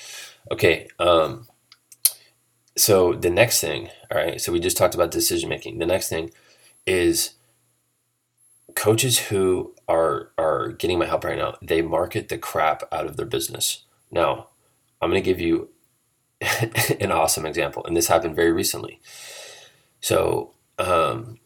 Okay. 0.51 0.89
Um, 0.99 1.49
so 2.77 3.13
the 3.13 3.31
next 3.31 3.61
thing, 3.61 3.91
all 4.11 4.19
right. 4.19 4.41
So 4.41 4.53
we 4.53 4.61
just 4.61 4.77
talked 4.77 4.95
about 4.95 5.11
decision 5.11 5.49
making. 5.49 5.79
The 5.79 5.87
next 5.87 6.09
thing 6.09 6.31
is 6.87 7.35
coaches 8.75 9.19
who 9.19 9.75
are 9.89 10.31
are 10.39 10.69
getting 10.69 10.99
my 10.99 11.07
help 11.07 11.25
right 11.25 11.37
now. 11.37 11.57
They 11.61 11.83
market 11.83 12.29
the 12.29 12.39
crap 12.39 12.85
out 12.93 13.07
of 13.07 13.17
their 13.17 13.27
business. 13.27 13.85
Now, 14.11 14.49
I'm 15.03 15.11
going 15.11 15.23
to 15.23 15.29
give 15.29 15.41
you 15.41 15.71
an 17.01 17.11
awesome 17.11 17.45
example, 17.45 17.85
and 17.85 17.97
this 17.97 18.07
happened 18.07 18.37
very 18.37 18.53
recently. 18.53 19.01
So 20.01 20.55
um, 20.79 21.39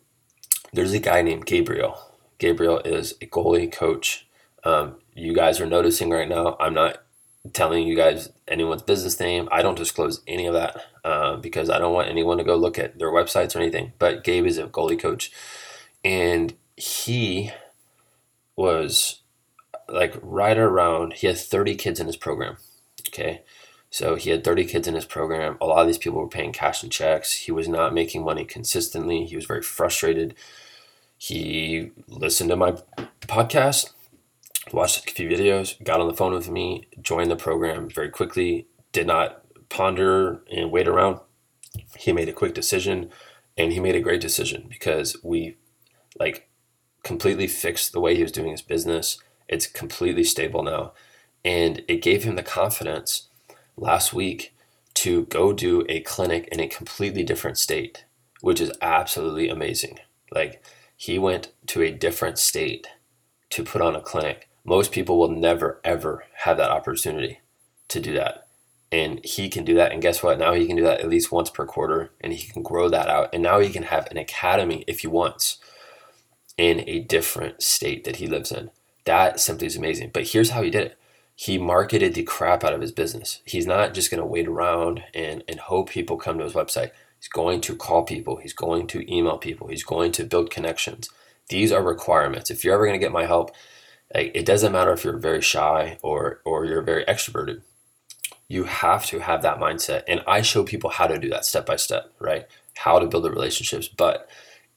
there's 0.73 0.93
a 0.93 0.99
guy 0.99 1.23
named 1.23 1.47
Gabriel. 1.47 1.99
Gabriel 2.39 2.81
is 2.81 3.13
a 3.21 3.27
goalie 3.27 3.71
coach. 3.73 4.27
Um, 4.65 4.97
you 5.15 5.35
guys 5.35 5.61
are 5.61 5.67
noticing 5.67 6.11
right 6.11 6.29
now. 6.29 6.57
I'm 6.61 6.75
not 6.75 7.03
telling 7.53 7.87
you 7.87 7.97
guys 7.97 8.31
anyone's 8.47 8.83
business 8.83 9.19
name. 9.19 9.49
I 9.51 9.63
don't 9.63 9.77
disclose 9.77 10.23
any 10.27 10.47
of 10.47 10.55
that 10.55 10.77
uh, 11.05 11.37
because 11.37 11.69
I 11.71 11.79
don't 11.79 11.95
want 11.95 12.09
anyone 12.09 12.39
to 12.39 12.45
go 12.45 12.57
look 12.57 12.79
at 12.79 12.99
their 12.99 13.11
websites 13.11 13.57
or 13.57 13.59
anything. 13.59 13.93
But 13.99 14.25
Gabe 14.25 14.47
is 14.47 14.59
a 14.59 14.67
goalie 14.67 15.01
coach, 15.01 15.33
and 16.05 16.55
he 16.77 17.51
was 18.57 19.21
like 19.89 20.15
right 20.23 20.59
around. 20.59 21.15
He 21.15 21.27
has 21.27 21.47
30 21.47 21.75
kids 21.77 22.01
in 22.01 22.07
his 22.07 22.17
program. 22.17 22.57
Okay, 23.09 23.43
so 23.93 24.15
he 24.15 24.31
had 24.31 24.43
30 24.43 24.65
kids 24.65 24.89
in 24.89 24.95
his 24.95 25.05
program. 25.05 25.59
A 25.61 25.67
lot 25.67 25.83
of 25.83 25.87
these 25.87 25.99
people 25.99 26.19
were 26.19 26.27
paying 26.27 26.51
cash 26.51 26.83
and 26.83 26.91
checks. 26.91 27.35
He 27.35 27.53
was 27.53 27.69
not 27.69 27.93
making 27.93 28.25
money 28.25 28.47
consistently. 28.47 29.27
He 29.27 29.37
was 29.37 29.45
very 29.45 29.61
frustrated. 29.61 30.35
He 31.19 31.91
listened 32.09 32.49
to 32.49 32.57
my 32.57 32.79
podcast, 33.21 33.93
watched 34.73 35.11
a 35.11 35.13
few 35.13 35.29
videos, 35.29 35.81
got 35.85 36.01
on 36.01 36.09
the 36.09 36.15
phone 36.15 36.33
with 36.33 36.49
me, 36.49 36.89
joined 37.03 37.31
the 37.31 37.37
program 37.37 37.91
very 37.91 38.09
quickly, 38.09 38.67
did 38.93 39.07
not 39.07 39.45
ponder 39.69 40.41
and 40.51 40.71
wait 40.71 40.89
around. 40.89 41.21
He 41.99 42.15
made 42.15 42.31
a 42.31 42.33
quick 42.33 42.55
decision 42.55 43.11
and 43.59 43.75
he 43.75 43.79
made 43.79 43.95
a 43.95 44.01
great 44.01 44.23
decision 44.23 44.69
because 44.71 45.19
we 45.23 45.59
like 46.19 46.49
completely 47.03 47.47
fixed 47.47 47.93
the 47.93 48.01
way 48.01 48.17
he 48.17 48.23
was 48.23 48.33
doing 48.33 48.53
his 48.53 48.63
business. 48.63 49.19
It's 49.49 49.67
completely 49.67 50.25
stable 50.25 50.63
now. 50.63 50.95
And 51.45 51.85
it 51.89 52.01
gave 52.01 52.25
him 52.25 52.37
the 52.37 52.43
confidence 52.43 53.29
last 53.83 54.15
week 54.15 54.55
to 54.95 55.25
go 55.27 55.53
do 55.53 55.85
a 55.89 56.01
clinic 56.01 56.49
in 56.53 56.61
a 56.61 56.69
completely 56.69 57.25
different 57.25 57.59
state, 57.59 58.05
which 58.41 58.61
is 58.61 58.73
absolutely 58.81 59.49
amazing. 59.49 59.99
Like 60.31 60.65
he 60.97 61.19
went 61.19 61.53
to 61.67 61.83
a 61.83 61.91
different 61.91 62.39
state 62.39 62.87
to 63.51 63.65
put 63.65 63.83
on 63.83 63.97
a 63.97 64.01
clinic. 64.01 64.49
Most 64.65 64.93
people 64.93 65.19
will 65.19 65.31
never 65.31 65.81
ever 65.85 66.25
have 66.45 66.57
that 66.57 66.71
opportunity 66.71 67.41
to 67.89 68.01
do 68.01 68.15
that. 68.15 68.47
And 68.91 69.25
he 69.25 69.49
can 69.49 69.65
do 69.65 69.75
that. 69.75 69.93
And 69.93 70.03
guess 70.03 70.23
what? 70.23 70.39
Now 70.39 70.53
he 70.53 70.67
can 70.67 70.77
do 70.77 70.83
that 70.85 71.01
at 71.01 71.09
least 71.09 71.33
once 71.33 71.51
per 71.51 71.67
quarter 71.67 72.13
and 72.21 72.33
he 72.33 72.47
can 72.47 72.63
grow 72.63 72.89
that 72.89 73.09
out. 73.09 73.31
And 73.33 73.43
now 73.43 73.59
he 73.59 73.71
can 73.71 73.85
have 73.85 74.07
an 74.11 74.19
academy 74.19 74.85
if 74.87 75.01
he 75.01 75.09
wants 75.09 75.59
in 76.57 76.85
a 76.87 77.01
different 77.01 77.63
state 77.63 78.05
that 78.05 78.17
he 78.17 78.27
lives 78.27 78.53
in. 78.53 78.71
That 79.05 79.41
simply 79.41 79.67
is 79.67 79.77
amazing. 79.77 80.11
But 80.13 80.29
here's 80.29 80.51
how 80.51 80.63
he 80.63 80.71
did 80.71 80.87
it 80.87 80.99
he 81.35 81.59
marketed 81.59 82.15
the 82.15 82.23
crap 82.23 82.63
out 82.63 82.75
of 82.75 82.81
his 82.81 82.93
business. 82.93 83.41
He's 83.45 83.67
not 83.67 83.95
just 83.95 84.11
going 84.11 84.21
to 84.21 84.27
wait 84.27 84.47
around 84.47 85.03
and, 85.15 85.43
and 85.49 85.61
hope 85.61 85.91
people 85.91 86.17
come 86.17 86.39
to 86.39 86.45
his 86.45 86.53
website. 86.53 86.91
He's 87.19 87.29
going 87.29 87.61
to 87.63 87.77
call 87.77 88.03
people. 88.03 88.37
He's 88.37 88.53
going 88.53 88.87
to 88.89 89.13
email 89.13 89.39
people. 89.39 89.69
He's 89.69 89.85
going 89.85 90.13
to 90.13 90.25
build 90.25 90.51
connections. 90.51 91.09
These 91.49 91.73
are 91.73 91.83
requirements. 91.83 92.51
If 92.51 92.65
you're 92.65 92.75
ever 92.75 92.87
going 92.87 92.99
to 92.99 93.05
get 93.05 93.13
my 93.13 93.27
help, 93.27 93.53
it 94.15 94.45
doesn't 94.45 94.73
matter 94.73 94.93
if 94.93 95.05
you're 95.05 95.17
very 95.17 95.41
shy 95.41 95.99
or 96.03 96.41
or 96.45 96.67
you're 96.67 96.83
very 96.83 97.05
extroverted. 97.07 97.63
You 98.47 98.65
have 98.65 99.07
to 99.07 99.21
have 99.21 99.41
that 99.43 99.59
mindset. 99.59 100.03
And 100.07 100.23
I 100.27 100.43
show 100.43 100.65
people 100.65 100.91
how 100.91 101.07
to 101.07 101.19
do 101.19 101.31
that 101.31 101.47
step 101.47 101.65
by 101.65 101.77
step, 101.77 102.13
right? 102.19 102.47
How 102.77 102.99
to 102.99 103.07
build 103.07 103.25
the 103.25 103.31
relationships. 103.31 103.89
But 103.89 104.29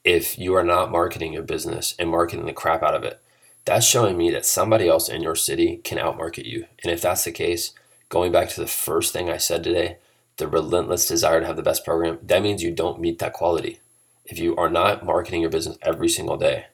if 0.03 0.37
you 0.39 0.53
are 0.55 0.63
not 0.63 0.91
marketing 0.91 1.33
your 1.33 1.43
business 1.43 1.95
and 1.99 2.09
marketing 2.09 2.45
the 2.45 2.53
crap 2.53 2.81
out 2.81 2.95
of 2.95 3.03
it, 3.03 3.19
that's 3.65 3.85
showing 3.85 4.17
me 4.17 4.29
that 4.31 4.45
somebody 4.45 4.87
else 4.87 5.09
in 5.09 5.21
your 5.21 5.35
city 5.35 5.77
can 5.83 5.97
outmarket 5.97 6.45
you. 6.45 6.67
And 6.83 6.91
if 6.91 7.01
that's 7.01 7.23
the 7.23 7.31
case, 7.31 7.73
going 8.09 8.31
back 8.31 8.49
to 8.49 8.61
the 8.61 8.67
first 8.67 9.11
thing 9.11 9.29
I 9.29 9.37
said 9.37 9.63
today, 9.63 9.97
the 10.37 10.47
relentless 10.47 11.07
desire 11.07 11.39
to 11.39 11.47
have 11.47 11.55
the 11.55 11.63
best 11.63 11.83
program, 11.83 12.19
that 12.21 12.43
means 12.43 12.61
you 12.61 12.71
don't 12.71 12.99
meet 12.99 13.19
that 13.19 13.33
quality. 13.33 13.79
If 14.25 14.37
you 14.37 14.55
are 14.55 14.69
not 14.69 15.05
marketing 15.05 15.41
your 15.41 15.49
business 15.49 15.77
every 15.81 16.09
single 16.09 16.37
day, 16.37 16.67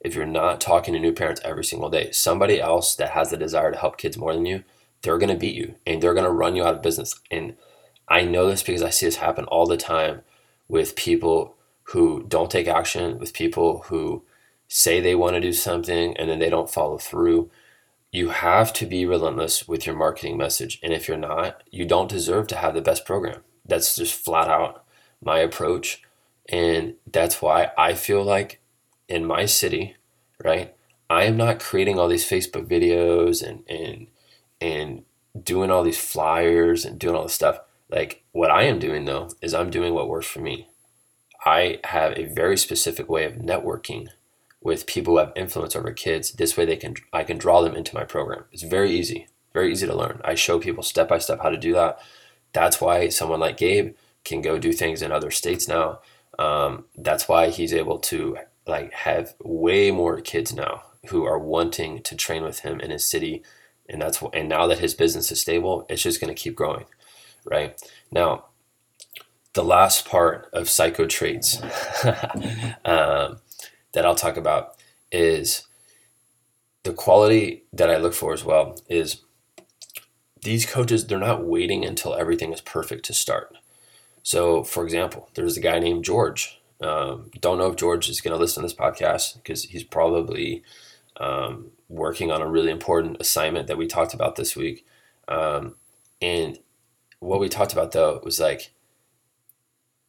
if 0.00 0.16
you're 0.16 0.26
not 0.26 0.60
talking 0.60 0.94
to 0.94 1.00
new 1.00 1.12
parents 1.12 1.40
every 1.44 1.64
single 1.64 1.90
day, 1.90 2.10
somebody 2.10 2.60
else 2.60 2.94
that 2.96 3.10
has 3.10 3.30
the 3.30 3.36
desire 3.36 3.70
to 3.70 3.78
help 3.78 3.96
kids 3.96 4.18
more 4.18 4.32
than 4.32 4.46
you, 4.46 4.64
they're 5.02 5.18
going 5.18 5.32
to 5.32 5.38
beat 5.38 5.54
you 5.54 5.76
and 5.86 6.02
they're 6.02 6.14
going 6.14 6.24
to 6.24 6.30
run 6.30 6.56
you 6.56 6.64
out 6.64 6.74
of 6.74 6.82
business. 6.82 7.20
And 7.30 7.56
I 8.08 8.22
know 8.22 8.48
this 8.48 8.62
because 8.62 8.82
I 8.82 8.90
see 8.90 9.06
this 9.06 9.16
happen 9.16 9.44
all 9.44 9.66
the 9.66 9.76
time 9.76 10.22
with 10.68 10.96
people 10.96 11.54
who 11.84 12.24
don't 12.26 12.50
take 12.50 12.66
action, 12.66 13.18
with 13.18 13.32
people 13.32 13.84
who 13.86 14.24
say 14.74 15.00
they 15.00 15.14
want 15.14 15.34
to 15.34 15.40
do 15.40 15.52
something 15.52 16.16
and 16.16 16.30
then 16.30 16.38
they 16.38 16.48
don't 16.48 16.70
follow 16.70 16.96
through. 16.96 17.50
You 18.10 18.30
have 18.30 18.72
to 18.74 18.86
be 18.86 19.04
relentless 19.04 19.68
with 19.68 19.86
your 19.86 19.94
marketing 19.94 20.38
message. 20.38 20.80
And 20.82 20.94
if 20.94 21.06
you're 21.06 21.18
not, 21.18 21.62
you 21.70 21.84
don't 21.84 22.08
deserve 22.08 22.46
to 22.46 22.56
have 22.56 22.72
the 22.72 22.80
best 22.80 23.04
program. 23.04 23.42
That's 23.66 23.94
just 23.96 24.14
flat 24.14 24.48
out 24.48 24.82
my 25.20 25.40
approach. 25.40 26.02
And 26.48 26.94
that's 27.06 27.42
why 27.42 27.72
I 27.76 27.92
feel 27.92 28.24
like 28.24 28.62
in 29.08 29.26
my 29.26 29.44
city, 29.44 29.96
right, 30.42 30.74
I 31.10 31.24
am 31.24 31.36
not 31.36 31.60
creating 31.60 31.98
all 31.98 32.08
these 32.08 32.28
Facebook 32.28 32.66
videos 32.66 33.46
and 33.46 33.68
and 33.68 34.06
and 34.58 35.04
doing 35.44 35.70
all 35.70 35.82
these 35.82 36.00
flyers 36.00 36.86
and 36.86 36.98
doing 36.98 37.14
all 37.14 37.24
this 37.24 37.34
stuff. 37.34 37.60
Like 37.90 38.24
what 38.32 38.50
I 38.50 38.62
am 38.62 38.78
doing 38.78 39.04
though 39.04 39.28
is 39.42 39.52
I'm 39.52 39.68
doing 39.68 39.92
what 39.92 40.08
works 40.08 40.28
for 40.28 40.40
me. 40.40 40.68
I 41.44 41.80
have 41.84 42.16
a 42.16 42.24
very 42.24 42.56
specific 42.56 43.10
way 43.10 43.24
of 43.24 43.34
networking 43.34 44.08
with 44.62 44.86
people 44.86 45.14
who 45.14 45.18
have 45.18 45.32
influence 45.34 45.74
over 45.74 45.92
kids. 45.92 46.32
This 46.32 46.56
way 46.56 46.64
they 46.64 46.76
can 46.76 46.96
I 47.12 47.24
can 47.24 47.38
draw 47.38 47.62
them 47.62 47.74
into 47.74 47.94
my 47.94 48.04
program. 48.04 48.44
It's 48.52 48.62
very 48.62 48.90
easy, 48.92 49.28
very 49.52 49.72
easy 49.72 49.86
to 49.86 49.96
learn. 49.96 50.20
I 50.24 50.34
show 50.34 50.58
people 50.58 50.82
step 50.82 51.08
by 51.08 51.18
step 51.18 51.40
how 51.42 51.50
to 51.50 51.56
do 51.56 51.72
that. 51.74 52.00
That's 52.52 52.80
why 52.80 53.08
someone 53.08 53.40
like 53.40 53.56
Gabe 53.56 53.94
can 54.24 54.40
go 54.40 54.58
do 54.58 54.72
things 54.72 55.02
in 55.02 55.10
other 55.10 55.30
states 55.30 55.66
now. 55.66 56.00
Um, 56.38 56.84
that's 56.96 57.28
why 57.28 57.48
he's 57.48 57.74
able 57.74 57.98
to 58.00 58.38
like 58.66 58.92
have 58.92 59.34
way 59.42 59.90
more 59.90 60.20
kids 60.20 60.54
now 60.54 60.82
who 61.08 61.24
are 61.24 61.38
wanting 61.38 62.02
to 62.02 62.14
train 62.14 62.44
with 62.44 62.60
him 62.60 62.80
in 62.80 62.90
his 62.90 63.04
city, 63.04 63.42
and 63.88 64.00
that's 64.00 64.22
and 64.32 64.48
now 64.48 64.66
that 64.66 64.78
his 64.78 64.94
business 64.94 65.32
is 65.32 65.40
stable, 65.40 65.86
it's 65.88 66.02
just 66.02 66.20
going 66.20 66.34
to 66.34 66.40
keep 66.40 66.54
growing, 66.54 66.84
right? 67.44 67.80
Now, 68.10 68.46
the 69.54 69.64
last 69.64 70.06
part 70.08 70.48
of 70.52 70.68
psycho 70.68 71.06
traits 71.06 71.60
um, 72.84 73.38
that 73.92 74.04
I'll 74.04 74.14
talk 74.14 74.36
about 74.36 74.76
is 75.10 75.66
the 76.82 76.92
quality 76.92 77.64
that 77.72 77.90
I 77.90 77.96
look 77.96 78.14
for 78.14 78.32
as 78.32 78.44
well 78.44 78.76
is 78.88 79.22
these 80.42 80.66
coaches 80.66 81.06
they're 81.06 81.18
not 81.18 81.44
waiting 81.44 81.84
until 81.84 82.14
everything 82.14 82.52
is 82.52 82.60
perfect 82.60 83.04
to 83.06 83.14
start. 83.14 83.56
So, 84.22 84.64
for 84.64 84.84
example, 84.84 85.28
there's 85.34 85.56
a 85.56 85.60
guy 85.60 85.78
named 85.78 86.04
George. 86.04 86.60
Um, 86.80 87.30
don't 87.40 87.58
know 87.58 87.68
if 87.68 87.76
George 87.76 88.08
is 88.08 88.20
going 88.20 88.34
to 88.34 88.40
listen 88.40 88.62
to 88.62 88.66
this 88.66 88.76
podcast 88.76 89.34
because 89.34 89.64
he's 89.64 89.84
probably 89.84 90.62
um, 91.18 91.70
working 91.88 92.32
on 92.32 92.42
a 92.42 92.48
really 92.48 92.70
important 92.70 93.18
assignment 93.20 93.68
that 93.68 93.78
we 93.78 93.86
talked 93.86 94.14
about 94.14 94.36
this 94.36 94.56
week. 94.56 94.84
Um, 95.28 95.76
and 96.20 96.58
what 97.20 97.40
we 97.40 97.48
talked 97.48 97.72
about 97.72 97.92
though 97.92 98.20
was 98.24 98.40
like 98.40 98.72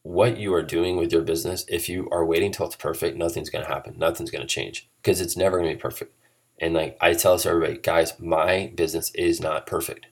what 0.04 0.38
you 0.38 0.54
are 0.54 0.62
doing 0.62 0.98
with 0.98 1.12
your 1.12 1.22
business, 1.22 1.66
if 1.70 1.88
you 1.88 2.10
are 2.12 2.26
waiting 2.26 2.52
till 2.52 2.68
it's 2.68 2.76
perfect, 2.76 3.18
nothing's 3.18 3.50
going 3.50 3.66
to 3.66 3.72
happen. 3.72 3.96
Nothing's 3.98 4.32
going 4.32 4.42
to 4.42 4.48
change 4.48 4.88
because 5.02 5.22
it's 5.22 5.38
never 5.38 5.58
going 5.58 5.70
to 5.70 5.76
be 5.76 5.82
perfect. 5.82 6.14
And 6.60 6.74
like 6.74 6.98
I 7.02 7.14
tell 7.14 7.34
this 7.34 7.46
everybody, 7.46 7.78
guys, 7.78 8.20
my 8.20 8.72
business 8.76 9.12
is 9.16 9.42
not 9.42 9.66
perfect. 9.66 10.06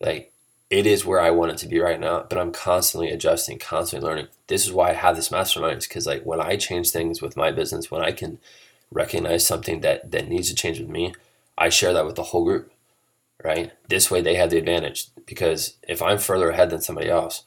Like 0.00 0.32
it 0.70 0.86
is 0.86 1.04
where 1.04 1.20
I 1.20 1.30
want 1.30 1.52
it 1.52 1.58
to 1.58 1.68
be 1.68 1.80
right 1.80 2.00
now, 2.00 2.24
but 2.28 2.38
I'm 2.38 2.52
constantly 2.52 3.10
adjusting, 3.10 3.58
constantly 3.58 4.08
learning. 4.08 4.28
This 4.46 4.64
is 4.64 4.72
why 4.72 4.90
I 4.90 4.94
have 4.94 5.16
this 5.16 5.30
mastermind 5.30 5.78
is 5.78 5.86
because 5.86 6.06
like 6.06 6.24
when 6.24 6.40
I 6.40 6.56
change 6.56 6.90
things 6.90 7.20
with 7.20 7.36
my 7.36 7.50
business, 7.50 7.90
when 7.90 8.02
I 8.02 8.12
can 8.12 8.38
recognize 8.90 9.46
something 9.46 9.80
that 9.80 10.12
that 10.12 10.28
needs 10.28 10.48
to 10.48 10.54
change 10.54 10.78
with 10.78 10.88
me, 10.88 11.14
I 11.58 11.68
share 11.68 11.92
that 11.92 12.06
with 12.06 12.14
the 12.14 12.22
whole 12.22 12.44
group. 12.44 12.72
Right? 13.44 13.72
This 13.88 14.08
way 14.08 14.20
they 14.20 14.36
have 14.36 14.50
the 14.50 14.58
advantage 14.58 15.08
because 15.26 15.74
if 15.88 16.00
I'm 16.00 16.18
further 16.18 16.50
ahead 16.50 16.70
than 16.70 16.80
somebody 16.80 17.10
else, 17.10 17.42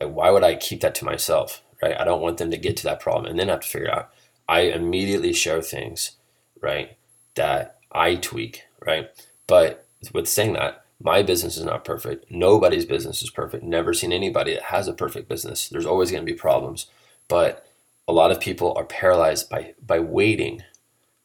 like, 0.00 0.12
why 0.12 0.30
would 0.30 0.44
I 0.44 0.56
keep 0.56 0.80
that 0.80 0.94
to 0.96 1.04
myself? 1.04 1.62
Right? 1.82 1.98
I 1.98 2.04
don't 2.04 2.20
want 2.20 2.38
them 2.38 2.50
to 2.50 2.56
get 2.56 2.76
to 2.78 2.84
that 2.84 3.00
problem 3.00 3.26
and 3.26 3.38
then 3.38 3.48
have 3.48 3.60
to 3.60 3.68
figure 3.68 3.90
out. 3.90 4.10
I 4.48 4.60
immediately 4.62 5.32
share 5.32 5.62
things, 5.62 6.12
right, 6.60 6.96
that 7.36 7.78
I 7.92 8.16
tweak, 8.16 8.64
right? 8.84 9.10
But 9.46 9.86
with 10.12 10.28
saying 10.28 10.54
that, 10.54 10.84
my 11.02 11.22
business 11.22 11.56
is 11.56 11.64
not 11.64 11.84
perfect. 11.84 12.30
Nobody's 12.30 12.84
business 12.84 13.22
is 13.22 13.30
perfect. 13.30 13.64
Never 13.64 13.94
seen 13.94 14.12
anybody 14.12 14.54
that 14.54 14.64
has 14.64 14.88
a 14.88 14.92
perfect 14.92 15.28
business. 15.28 15.68
There's 15.68 15.86
always 15.86 16.10
going 16.10 16.24
to 16.24 16.30
be 16.32 16.36
problems. 16.36 16.86
But 17.28 17.66
a 18.06 18.12
lot 18.12 18.32
of 18.32 18.40
people 18.40 18.74
are 18.76 18.84
paralyzed 18.84 19.48
by 19.48 19.74
by 19.84 20.00
waiting 20.00 20.62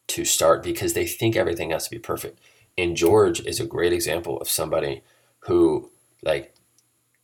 to 0.08 0.24
start 0.24 0.64
because 0.64 0.94
they 0.94 1.08
think 1.08 1.36
everything 1.36 1.72
has 1.72 1.86
to 1.86 1.90
be 1.90 2.00
perfect. 2.00 2.40
And 2.78 2.96
George 2.96 3.42
is 3.42 3.60
a 3.60 3.66
great 3.66 3.92
example 3.92 4.40
of 4.40 4.50
somebody 4.50 5.02
who 5.40 5.90
like 6.22 6.54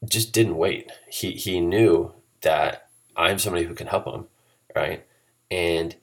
just 0.08 0.34
didn't 0.34 0.58
wait. 0.58 0.92
He 1.10 1.32
he 1.32 1.60
knew 1.60 2.14
that 2.42 2.88
I'm 3.16 3.40
somebody 3.40 3.66
who 3.66 3.76
can 3.76 3.88
help 3.88 4.06
him, 4.06 4.28
right? 4.76 5.06
And 5.50 5.96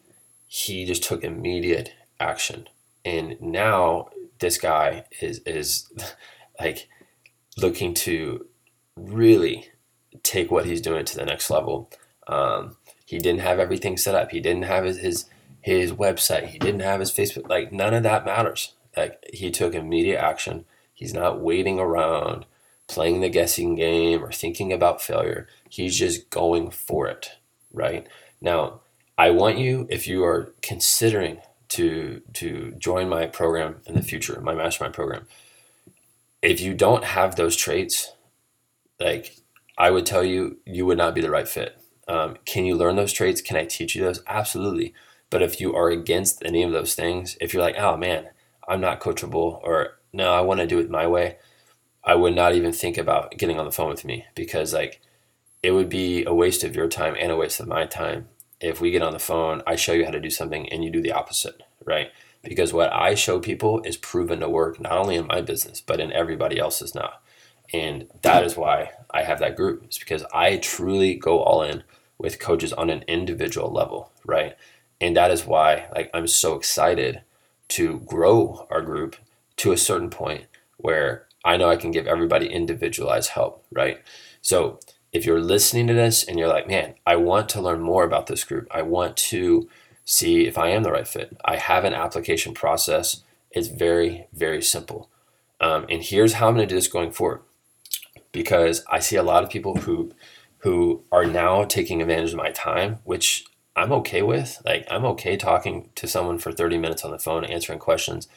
he 0.46 0.84
just 0.84 1.02
took 1.02 1.24
immediate 1.24 1.92
action. 2.20 2.68
And 3.04 3.40
now 3.40 4.10
this 4.40 4.58
guy 4.58 5.04
is 5.20 5.40
is 5.40 5.90
like 6.60 6.88
looking 7.56 7.94
to 7.94 8.46
really 8.96 9.68
take 10.22 10.50
what 10.50 10.66
he's 10.66 10.80
doing 10.80 11.04
to 11.04 11.16
the 11.16 11.24
next 11.26 11.50
level. 11.50 11.90
Um, 12.26 12.76
He 13.04 13.18
didn't 13.18 13.40
have 13.40 13.58
everything 13.58 13.96
set 13.96 14.14
up. 14.14 14.30
He 14.30 14.40
didn't 14.40 14.64
have 14.64 14.84
his, 14.84 14.98
his 14.98 15.24
his 15.60 15.92
website. 15.92 16.48
He 16.48 16.58
didn't 16.58 16.80
have 16.80 17.00
his 17.00 17.10
Facebook. 17.10 17.48
Like 17.48 17.72
none 17.72 17.94
of 17.94 18.02
that 18.04 18.24
matters. 18.24 18.74
Like 18.96 19.18
he 19.32 19.50
took 19.50 19.74
immediate 19.74 20.20
action. 20.20 20.64
He's 20.94 21.14
not 21.14 21.40
waiting 21.40 21.78
around, 21.78 22.44
playing 22.88 23.20
the 23.20 23.28
guessing 23.28 23.74
game 23.74 24.24
or 24.24 24.32
thinking 24.32 24.72
about 24.72 25.02
failure. 25.02 25.46
He's 25.68 25.96
just 25.96 26.30
going 26.30 26.70
for 26.70 27.06
it. 27.06 27.32
Right 27.72 28.06
now, 28.40 28.80
I 29.16 29.30
want 29.30 29.58
you 29.58 29.86
if 29.90 30.06
you 30.06 30.24
are 30.24 30.52
considering 30.62 31.38
to 31.68 32.22
to 32.34 32.72
join 32.78 33.08
my 33.08 33.26
program 33.26 33.76
in 33.86 33.94
the 33.94 34.02
future, 34.02 34.40
my 34.40 34.54
mastermind 34.54 34.94
program. 34.94 35.26
If 36.40 36.60
you 36.60 36.72
don't 36.72 37.04
have 37.04 37.36
those 37.36 37.56
traits, 37.56 38.12
like 38.98 39.36
I 39.76 39.90
would 39.90 40.06
tell 40.06 40.24
you, 40.24 40.58
you 40.64 40.86
would 40.86 40.98
not 40.98 41.14
be 41.14 41.20
the 41.20 41.30
right 41.30 41.48
fit. 41.48 41.78
Um, 42.06 42.38
can 42.46 42.64
you 42.64 42.74
learn 42.74 42.96
those 42.96 43.12
traits? 43.12 43.42
Can 43.42 43.56
I 43.56 43.64
teach 43.64 43.94
you 43.94 44.02
those? 44.02 44.22
Absolutely. 44.26 44.94
But 45.30 45.42
if 45.42 45.60
you 45.60 45.74
are 45.76 45.90
against 45.90 46.42
any 46.44 46.62
of 46.62 46.72
those 46.72 46.94
things, 46.94 47.36
if 47.40 47.52
you're 47.52 47.62
like, 47.62 47.76
oh 47.78 47.96
man, 47.96 48.30
I'm 48.66 48.80
not 48.80 49.00
coachable, 49.00 49.60
or 49.62 49.98
no, 50.12 50.32
I 50.32 50.40
want 50.40 50.60
to 50.60 50.66
do 50.66 50.78
it 50.78 50.90
my 50.90 51.06
way, 51.06 51.36
I 52.04 52.14
would 52.14 52.34
not 52.34 52.54
even 52.54 52.72
think 52.72 52.96
about 52.96 53.36
getting 53.36 53.58
on 53.58 53.66
the 53.66 53.72
phone 53.72 53.90
with 53.90 54.04
me 54.04 54.26
because 54.34 54.72
like 54.72 55.00
it 55.62 55.72
would 55.72 55.88
be 55.88 56.24
a 56.24 56.34
waste 56.34 56.64
of 56.64 56.76
your 56.76 56.88
time 56.88 57.16
and 57.18 57.32
a 57.32 57.36
waste 57.36 57.60
of 57.60 57.68
my 57.68 57.84
time 57.84 58.28
if 58.60 58.80
we 58.80 58.90
get 58.90 59.02
on 59.02 59.12
the 59.12 59.18
phone, 59.18 59.62
I 59.66 59.76
show 59.76 59.92
you 59.92 60.04
how 60.04 60.10
to 60.10 60.20
do 60.20 60.30
something 60.30 60.68
and 60.68 60.84
you 60.84 60.90
do 60.90 61.02
the 61.02 61.12
opposite, 61.12 61.62
right? 61.84 62.10
Because 62.42 62.72
what 62.72 62.92
I 62.92 63.14
show 63.14 63.38
people 63.38 63.82
is 63.82 63.96
proven 63.96 64.40
to 64.40 64.48
work 64.48 64.80
not 64.80 64.92
only 64.92 65.16
in 65.16 65.26
my 65.26 65.40
business, 65.40 65.80
but 65.80 66.00
in 66.00 66.12
everybody 66.12 66.58
else's 66.58 66.94
now. 66.94 67.14
And 67.72 68.08
that 68.22 68.44
is 68.44 68.56
why 68.56 68.92
I 69.10 69.22
have 69.22 69.38
that 69.40 69.56
group. 69.56 69.84
It's 69.84 69.98
because 69.98 70.24
I 70.32 70.56
truly 70.56 71.14
go 71.14 71.40
all 71.40 71.62
in 71.62 71.84
with 72.16 72.40
coaches 72.40 72.72
on 72.72 72.90
an 72.90 73.04
individual 73.06 73.70
level, 73.70 74.10
right? 74.24 74.56
And 75.00 75.16
that 75.16 75.30
is 75.30 75.46
why 75.46 75.86
like 75.94 76.10
I'm 76.12 76.26
so 76.26 76.54
excited 76.54 77.22
to 77.68 78.00
grow 78.00 78.66
our 78.70 78.80
group 78.80 79.16
to 79.56 79.72
a 79.72 79.76
certain 79.76 80.10
point 80.10 80.46
where 80.78 81.26
I 81.48 81.56
know 81.56 81.70
I 81.70 81.76
can 81.76 81.90
give 81.90 82.06
everybody 82.06 82.46
individualized 82.46 83.30
help, 83.30 83.64
right? 83.72 84.02
So 84.42 84.80
if 85.14 85.24
you're 85.24 85.40
listening 85.40 85.86
to 85.86 85.94
this 85.94 86.22
and 86.22 86.38
you're 86.38 86.46
like, 86.46 86.68
man, 86.68 86.94
I 87.06 87.16
want 87.16 87.48
to 87.50 87.62
learn 87.62 87.80
more 87.80 88.04
about 88.04 88.26
this 88.26 88.44
group, 88.44 88.68
I 88.70 88.82
want 88.82 89.16
to 89.16 89.66
see 90.04 90.46
if 90.46 90.58
I 90.58 90.68
am 90.68 90.82
the 90.82 90.92
right 90.92 91.08
fit, 91.08 91.34
I 91.46 91.56
have 91.56 91.84
an 91.84 91.94
application 91.94 92.52
process. 92.52 93.22
It's 93.50 93.68
very, 93.68 94.26
very 94.34 94.60
simple. 94.60 95.08
Um, 95.58 95.86
and 95.88 96.02
here's 96.02 96.34
how 96.34 96.48
I'm 96.48 96.54
going 96.54 96.68
to 96.68 96.70
do 96.70 96.76
this 96.76 96.86
going 96.86 97.12
forward 97.12 97.40
because 98.30 98.84
I 98.90 98.98
see 98.98 99.16
a 99.16 99.22
lot 99.22 99.42
of 99.42 99.50
people 99.50 99.76
who 99.76 100.12
who 100.58 101.04
are 101.10 101.24
now 101.24 101.64
taking 101.64 102.02
advantage 102.02 102.32
of 102.32 102.36
my 102.36 102.50
time, 102.50 102.98
which 103.04 103.44
I'm 103.74 103.92
okay 103.92 104.22
with. 104.22 104.60
Like 104.66 104.86
I'm 104.90 105.06
okay 105.06 105.36
talking 105.36 105.88
to 105.94 106.06
someone 106.06 106.38
for 106.38 106.52
30 106.52 106.76
minutes 106.76 107.04
on 107.04 107.12
the 107.12 107.18
phone, 107.18 107.44
answering 107.44 107.78
questions. 107.78 108.28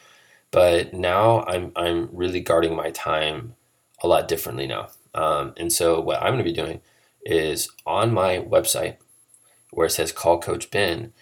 But 0.52 0.94
now 0.94 1.44
I'm 1.44 1.72
I'm 1.76 2.10
really 2.12 2.42
guarding 2.42 2.76
my 2.76 2.92
time 2.92 3.56
a 4.04 4.08
lot 4.08 4.28
differently 4.28 4.68
now. 4.68 4.90
Um, 5.14 5.54
and 5.58 5.72
so 5.72 6.00
what 6.00 6.22
I'm 6.22 6.34
going 6.34 6.38
to 6.40 6.44
be 6.44 6.54
doing 6.54 6.82
is 7.24 7.70
on 7.86 8.14
my 8.14 8.40
website 8.40 8.98
where 9.72 9.88
it 9.88 9.92
says 9.92 10.12
call 10.12 10.40
coach 10.40 10.70
Ben, 10.72 11.14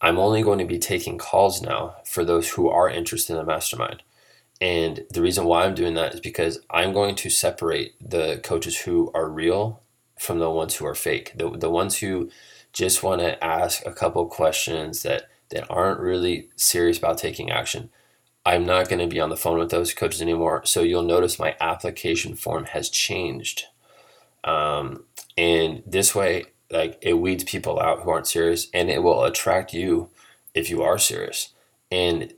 I'm 0.00 0.18
only 0.18 0.42
going 0.42 0.58
to 0.58 0.64
be 0.64 0.78
taking 0.78 1.18
calls 1.18 1.60
now 1.60 1.96
for 2.04 2.24
those 2.24 2.50
who 2.50 2.68
are 2.68 2.88
interested 2.88 3.32
in 3.32 3.38
the 3.38 3.44
mastermind. 3.44 4.02
And 4.60 5.04
the 5.10 5.22
reason 5.22 5.44
why 5.44 5.64
I'm 5.64 5.74
doing 5.74 5.94
that 5.94 6.14
is 6.14 6.20
because 6.20 6.60
I'm 6.70 6.92
going 6.92 7.14
to 7.16 7.30
separate 7.30 7.94
the 8.00 8.40
coaches 8.42 8.80
who 8.80 9.10
are 9.14 9.28
real 9.28 9.82
from 10.18 10.40
the 10.40 10.50
ones 10.50 10.76
who 10.76 10.86
are 10.86 10.94
fake. 10.94 11.32
The, 11.36 11.50
the 11.50 11.70
ones 11.70 11.98
who 11.98 12.30
just 12.72 13.02
want 13.02 13.20
to 13.20 13.42
ask 13.42 13.84
a 13.86 13.92
couple 13.92 14.26
questions 14.26 15.02
that, 15.02 15.28
that 15.50 15.66
aren't 15.70 16.00
really 16.00 16.48
serious 16.56 16.98
about 16.98 17.18
taking 17.18 17.50
action. 17.50 17.90
I'm 18.48 18.64
not 18.64 18.88
going 18.88 19.00
to 19.00 19.06
be 19.06 19.20
on 19.20 19.28
the 19.28 19.36
phone 19.36 19.58
with 19.58 19.70
those 19.70 19.92
coaches 19.92 20.22
anymore. 20.22 20.64
So 20.64 20.80
you'll 20.80 21.02
notice 21.02 21.38
my 21.38 21.54
application 21.60 22.34
form 22.34 22.64
has 22.64 22.88
changed. 22.88 23.64
Um, 24.42 25.04
and 25.36 25.82
this 25.86 26.14
way, 26.14 26.46
like 26.70 26.98
it 27.02 27.18
weeds 27.18 27.44
people 27.44 27.78
out 27.78 28.00
who 28.00 28.10
aren't 28.10 28.26
serious 28.26 28.68
and 28.72 28.88
it 28.88 29.02
will 29.02 29.22
attract 29.22 29.74
you 29.74 30.08
if 30.54 30.70
you 30.70 30.82
are 30.82 30.96
serious. 30.96 31.52
And 31.92 32.32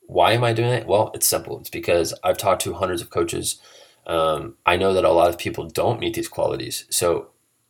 why 0.00 0.32
am 0.32 0.42
I 0.42 0.52
doing 0.52 0.72
it? 0.72 0.88
Well, 0.88 1.12
it's 1.14 1.28
simple. 1.28 1.60
It's 1.60 1.70
because 1.70 2.12
I've 2.24 2.36
talked 2.36 2.62
to 2.62 2.74
hundreds 2.74 3.00
of 3.00 3.10
coaches. 3.10 3.60
Um, 4.08 4.56
I 4.66 4.74
know 4.74 4.92
that 4.92 5.04
a 5.04 5.12
lot 5.12 5.30
of 5.30 5.38
people 5.38 5.68
don't 5.68 6.00
meet 6.00 6.14
these 6.14 6.28
qualities. 6.28 6.86
So 6.90 7.28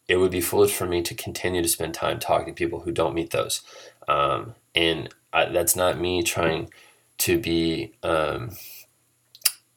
it 0.09 0.17
would 0.17 0.31
be 0.31 0.41
foolish 0.41 0.73
for 0.73 0.87
me 0.87 1.03
to 1.03 1.15
continue 1.15 1.61
to 1.61 1.69
spend 1.69 1.93
time 1.93 2.21
talking 2.21 2.55
to 2.55 2.59
people 2.59 2.81
who 2.81 2.91
don't 2.91 3.15
meet 3.15 3.33
those. 3.33 3.61
Um, 4.09 4.55
and 4.75 5.11
I, 5.31 5.45
that's 5.45 5.77
not 5.77 6.01
me 6.01 6.23
trying 6.23 6.71
to 7.21 7.39
be, 7.39 7.93
um, 8.03 8.51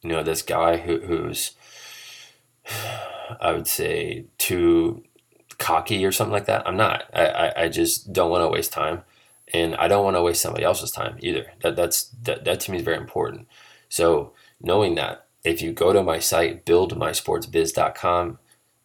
you 0.02 0.10
know, 0.10 0.22
this 0.22 0.42
guy 0.42 0.78
who, 0.78 1.00
who's, 1.00 1.52
I 3.40 3.52
would 3.52 3.66
say, 3.66 4.24
too 4.38 5.04
cocky 5.58 6.04
or 6.04 6.12
something 6.12 6.32
like 6.32 6.46
that. 6.46 6.66
I'm 6.66 6.76
not. 6.76 7.04
I, 7.12 7.26
I, 7.26 7.62
I 7.64 7.68
just 7.68 8.12
don't 8.12 8.30
want 8.30 8.42
to 8.42 8.48
waste 8.48 8.72
time. 8.72 9.02
And 9.52 9.76
I 9.76 9.88
don't 9.88 10.04
want 10.04 10.16
to 10.16 10.22
waste 10.22 10.40
somebody 10.40 10.64
else's 10.64 10.90
time 10.90 11.16
either. 11.20 11.52
That, 11.62 11.76
that's, 11.76 12.04
that, 12.22 12.44
that 12.44 12.60
to 12.60 12.70
me 12.70 12.78
is 12.78 12.84
very 12.84 12.96
important. 12.96 13.46
So 13.88 14.32
knowing 14.60 14.94
that, 14.94 15.26
if 15.44 15.60
you 15.60 15.72
go 15.72 15.92
to 15.92 16.02
my 16.02 16.18
site, 16.18 16.64
buildmysportsbiz.com, 16.64 18.38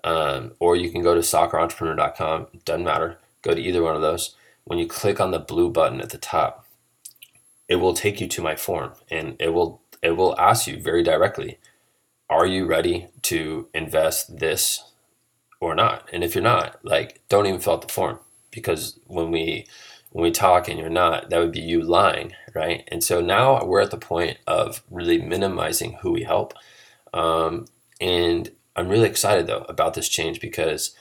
um, 0.03 0.51
or 0.59 0.75
you 0.75 0.89
can 0.89 1.01
go 1.01 1.15
to 1.15 1.21
soccerentrepreneur.com, 1.21 2.47
doesn't 2.65 2.83
matter. 2.83 3.17
Go 3.41 3.53
to 3.53 3.61
either 3.61 3.81
one 3.81 3.95
of 3.95 4.01
those. 4.01 4.35
When 4.65 4.77
you 4.77 4.87
click 4.87 5.21
on 5.21 5.31
the 5.31 5.39
blue 5.39 5.69
button 5.69 6.01
at 6.01 6.09
the 6.09 6.17
top, 6.17 6.65
it 7.69 7.77
will 7.77 7.93
take 7.93 8.19
you 8.19 8.27
to 8.27 8.41
my 8.41 8.55
form 8.55 8.93
and 9.09 9.37
it 9.39 9.53
will 9.53 9.81
it 10.01 10.11
will 10.11 10.37
ask 10.39 10.67
you 10.67 10.81
very 10.81 11.03
directly 11.03 11.59
are 12.29 12.45
you 12.45 12.65
ready 12.65 13.07
to 13.23 13.67
invest 13.73 14.37
this 14.39 14.91
or 15.59 15.73
not? 15.75 16.07
And 16.13 16.23
if 16.23 16.35
you're 16.35 16.43
not 16.43 16.83
like 16.83 17.21
don't 17.29 17.45
even 17.45 17.59
fill 17.59 17.73
out 17.73 17.81
the 17.81 17.93
form 17.93 18.19
because 18.51 18.99
when 19.07 19.31
we 19.31 19.65
when 20.11 20.23
we 20.23 20.31
talk 20.31 20.67
and 20.67 20.79
you're 20.79 20.89
not 20.89 21.29
that 21.29 21.39
would 21.39 21.51
be 21.51 21.61
you 21.61 21.81
lying 21.81 22.33
right? 22.55 22.83
And 22.89 23.03
so 23.03 23.21
now 23.21 23.63
we're 23.63 23.81
at 23.81 23.91
the 23.91 23.97
point 23.97 24.37
of 24.47 24.83
really 24.89 25.21
minimizing 25.21 25.93
who 26.01 26.11
we 26.11 26.23
help. 26.23 26.53
Um, 27.13 27.67
and 27.99 28.51
i'm 28.75 28.87
really 28.87 29.07
excited 29.07 29.47
though 29.47 29.65
about 29.67 29.93
this 29.93 30.09
change 30.09 30.39
because 30.39 30.95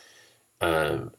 um, 0.60 1.12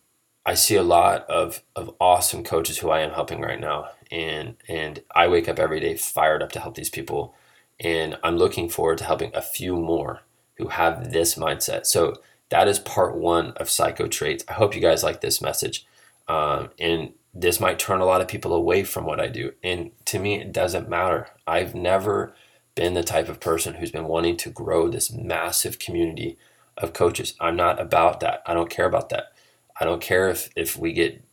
i 0.45 0.53
see 0.53 0.75
a 0.75 0.83
lot 0.83 1.25
of 1.29 1.61
of 1.75 1.95
awesome 1.99 2.43
coaches 2.43 2.79
who 2.79 2.89
i 2.89 2.99
am 2.99 3.11
helping 3.11 3.41
right 3.41 3.59
now 3.59 3.89
and 4.11 4.55
and 4.67 5.01
I 5.13 5.27
wake 5.27 5.47
up 5.47 5.59
every 5.59 5.79
day 5.79 5.95
fired 5.95 6.41
up 6.41 6.51
to 6.53 6.59
help 6.59 6.75
these 6.75 6.89
people 6.89 7.35
and 7.79 8.17
I'm 8.23 8.37
looking 8.37 8.69
forward 8.69 8.97
to 8.99 9.05
helping 9.05 9.33
a 9.33 9.41
few 9.41 9.75
more 9.75 10.21
who 10.55 10.67
have 10.67 11.11
this 11.11 11.35
mindset. 11.35 11.85
So 11.85 12.15
that 12.49 12.67
is 12.67 12.79
part 12.79 13.15
one 13.15 13.51
of 13.51 13.69
psycho 13.69 14.07
traits. 14.07 14.43
I 14.47 14.53
hope 14.53 14.75
you 14.75 14.81
guys 14.81 15.03
like 15.03 15.21
this 15.21 15.41
message. 15.41 15.85
Um, 16.27 16.69
and 16.79 17.13
this 17.33 17.59
might 17.59 17.79
turn 17.79 18.01
a 18.01 18.05
lot 18.05 18.21
of 18.21 18.27
people 18.27 18.53
away 18.53 18.83
from 18.83 19.05
what 19.05 19.19
I 19.19 19.27
do. 19.27 19.53
And 19.63 19.91
to 20.05 20.19
me, 20.19 20.41
it 20.41 20.51
doesn't 20.51 20.89
matter. 20.89 21.29
I've 21.47 21.73
never 21.73 22.33
been 22.75 22.95
the 22.95 23.03
type 23.03 23.29
of 23.29 23.39
person 23.39 23.75
who's 23.75 23.91
been 23.91 24.07
wanting 24.07 24.35
to 24.37 24.49
grow 24.49 24.87
this 24.89 25.11
massive 25.11 25.79
community 25.79 26.37
of 26.77 26.93
coaches. 26.93 27.35
I'm 27.39 27.55
not 27.55 27.79
about 27.79 28.19
that. 28.21 28.41
I 28.45 28.53
don't 28.53 28.69
care 28.69 28.85
about 28.85 29.09
that. 29.09 29.31
I 29.79 29.85
don't 29.85 30.01
care 30.01 30.29
if, 30.29 30.49
if 30.55 30.77
we 30.77 30.91
get 30.91 31.23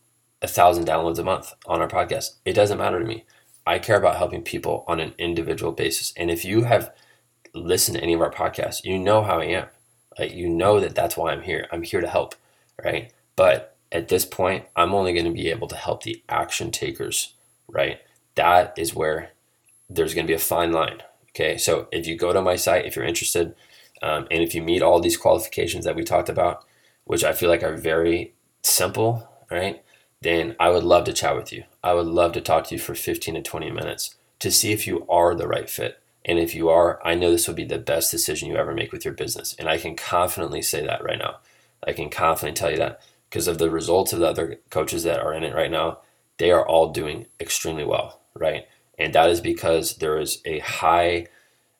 a 0.46 0.48
thousand 0.48 0.86
downloads 0.86 1.18
a 1.18 1.24
month 1.24 1.52
on 1.66 1.80
our 1.80 1.88
podcast. 1.88 2.36
It 2.44 2.52
doesn't 2.52 2.78
matter 2.78 3.00
to 3.00 3.04
me. 3.04 3.24
I 3.66 3.80
care 3.80 3.98
about 3.98 4.16
helping 4.16 4.42
people 4.42 4.84
on 4.86 5.00
an 5.00 5.12
individual 5.18 5.72
basis. 5.72 6.12
And 6.16 6.30
if 6.30 6.44
you 6.44 6.62
have 6.62 6.94
listened 7.52 7.96
to 7.96 8.02
any 8.02 8.14
of 8.14 8.20
our 8.20 8.30
podcasts, 8.30 8.84
you 8.84 8.96
know 8.96 9.24
how 9.24 9.40
I 9.40 9.46
am. 9.46 9.66
Like 10.16 10.32
you 10.34 10.48
know 10.48 10.78
that 10.78 10.94
that's 10.94 11.16
why 11.16 11.32
I'm 11.32 11.42
here. 11.42 11.66
I'm 11.72 11.82
here 11.82 12.00
to 12.00 12.06
help, 12.06 12.36
right? 12.82 13.12
But 13.34 13.76
at 13.90 14.06
this 14.06 14.24
point, 14.24 14.66
I'm 14.76 14.94
only 14.94 15.12
going 15.12 15.26
to 15.26 15.32
be 15.32 15.50
able 15.50 15.66
to 15.66 15.76
help 15.76 16.04
the 16.04 16.22
action 16.28 16.70
takers, 16.70 17.34
right? 17.66 17.98
That 18.36 18.78
is 18.78 18.94
where 18.94 19.32
there's 19.90 20.14
going 20.14 20.26
to 20.26 20.30
be 20.30 20.36
a 20.36 20.38
fine 20.38 20.72
line. 20.72 21.02
Okay, 21.30 21.58
so 21.58 21.88
if 21.90 22.06
you 22.06 22.16
go 22.16 22.32
to 22.32 22.40
my 22.40 22.54
site, 22.54 22.86
if 22.86 22.94
you're 22.94 23.04
interested, 23.04 23.54
um, 24.00 24.28
and 24.30 24.42
if 24.42 24.54
you 24.54 24.62
meet 24.62 24.80
all 24.80 25.00
these 25.00 25.16
qualifications 25.16 25.84
that 25.84 25.96
we 25.96 26.04
talked 26.04 26.28
about, 26.28 26.64
which 27.04 27.24
I 27.24 27.32
feel 27.32 27.50
like 27.50 27.64
are 27.64 27.76
very 27.76 28.34
simple, 28.62 29.28
right? 29.50 29.82
Then 30.20 30.56
I 30.58 30.70
would 30.70 30.84
love 30.84 31.04
to 31.04 31.12
chat 31.12 31.36
with 31.36 31.52
you. 31.52 31.64
I 31.82 31.94
would 31.94 32.06
love 32.06 32.32
to 32.32 32.40
talk 32.40 32.64
to 32.64 32.74
you 32.74 32.80
for 32.80 32.94
15 32.94 33.34
to 33.34 33.42
20 33.42 33.70
minutes 33.70 34.16
to 34.38 34.50
see 34.50 34.72
if 34.72 34.86
you 34.86 35.06
are 35.08 35.34
the 35.34 35.48
right 35.48 35.68
fit. 35.68 36.02
And 36.24 36.38
if 36.38 36.54
you 36.54 36.68
are, 36.68 37.00
I 37.06 37.14
know 37.14 37.30
this 37.30 37.46
will 37.46 37.54
be 37.54 37.64
the 37.64 37.78
best 37.78 38.10
decision 38.10 38.48
you 38.48 38.56
ever 38.56 38.74
make 38.74 38.92
with 38.92 39.04
your 39.04 39.14
business. 39.14 39.54
And 39.58 39.68
I 39.68 39.78
can 39.78 39.94
confidently 39.94 40.62
say 40.62 40.84
that 40.84 41.04
right 41.04 41.18
now. 41.18 41.36
I 41.86 41.92
can 41.92 42.10
confidently 42.10 42.58
tell 42.58 42.70
you 42.70 42.78
that 42.78 43.00
because 43.30 43.46
of 43.46 43.58
the 43.58 43.70
results 43.70 44.12
of 44.12 44.18
the 44.18 44.28
other 44.28 44.58
coaches 44.70 45.04
that 45.04 45.20
are 45.20 45.32
in 45.32 45.44
it 45.44 45.54
right 45.54 45.70
now, 45.70 45.98
they 46.38 46.50
are 46.50 46.66
all 46.66 46.92
doing 46.92 47.26
extremely 47.40 47.84
well, 47.84 48.20
right? 48.34 48.66
And 48.98 49.14
that 49.14 49.30
is 49.30 49.40
because 49.40 49.96
there 49.96 50.18
is 50.18 50.40
a 50.44 50.58
high, 50.60 51.26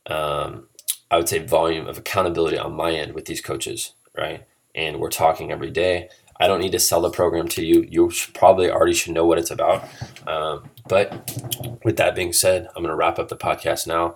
um, 0.06 0.68
I 1.10 1.16
would 1.16 1.28
say, 1.28 1.38
volume 1.38 1.86
of 1.86 1.98
accountability 1.98 2.58
on 2.58 2.74
my 2.74 2.92
end 2.92 3.14
with 3.14 3.24
these 3.24 3.40
coaches, 3.40 3.92
right? 4.16 4.44
And 4.74 5.00
we're 5.00 5.10
talking 5.10 5.50
every 5.50 5.70
day. 5.70 6.08
I 6.40 6.46
don't 6.46 6.60
need 6.60 6.72
to 6.72 6.78
sell 6.78 7.00
the 7.00 7.10
program 7.10 7.48
to 7.48 7.64
you. 7.64 7.86
You 7.88 8.10
probably 8.34 8.70
already 8.70 8.94
should 8.94 9.14
know 9.14 9.26
what 9.26 9.38
it's 9.38 9.50
about. 9.50 9.88
Um, 10.26 10.70
but 10.88 11.30
with 11.84 11.96
that 11.96 12.14
being 12.14 12.32
said, 12.32 12.68
I'm 12.68 12.82
going 12.82 12.90
to 12.90 12.96
wrap 12.96 13.18
up 13.18 13.28
the 13.28 13.36
podcast 13.36 13.86
now 13.86 14.14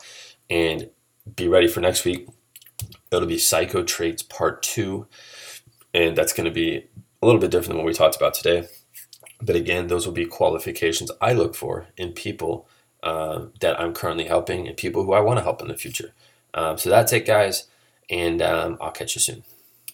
and 0.48 0.90
be 1.36 1.48
ready 1.48 1.68
for 1.68 1.80
next 1.80 2.04
week. 2.04 2.28
It'll 3.10 3.26
be 3.26 3.38
Psycho 3.38 3.82
Traits 3.82 4.22
Part 4.22 4.62
2. 4.62 5.06
And 5.94 6.16
that's 6.16 6.32
going 6.32 6.44
to 6.44 6.50
be 6.50 6.86
a 7.22 7.26
little 7.26 7.40
bit 7.40 7.50
different 7.50 7.70
than 7.70 7.78
what 7.78 7.86
we 7.86 7.92
talked 7.92 8.16
about 8.16 8.34
today. 8.34 8.68
But 9.42 9.56
again, 9.56 9.86
those 9.86 10.06
will 10.06 10.12
be 10.12 10.26
qualifications 10.26 11.10
I 11.20 11.32
look 11.32 11.54
for 11.54 11.86
in 11.96 12.12
people 12.12 12.68
uh, 13.02 13.46
that 13.60 13.80
I'm 13.80 13.94
currently 13.94 14.24
helping 14.24 14.68
and 14.68 14.76
people 14.76 15.04
who 15.04 15.12
I 15.12 15.20
want 15.20 15.38
to 15.38 15.42
help 15.42 15.62
in 15.62 15.68
the 15.68 15.76
future. 15.76 16.12
Um, 16.52 16.76
so 16.76 16.90
that's 16.90 17.12
it, 17.12 17.26
guys. 17.26 17.66
And 18.10 18.42
um, 18.42 18.76
I'll 18.80 18.90
catch 18.90 19.14
you 19.14 19.20
soon. 19.20 19.44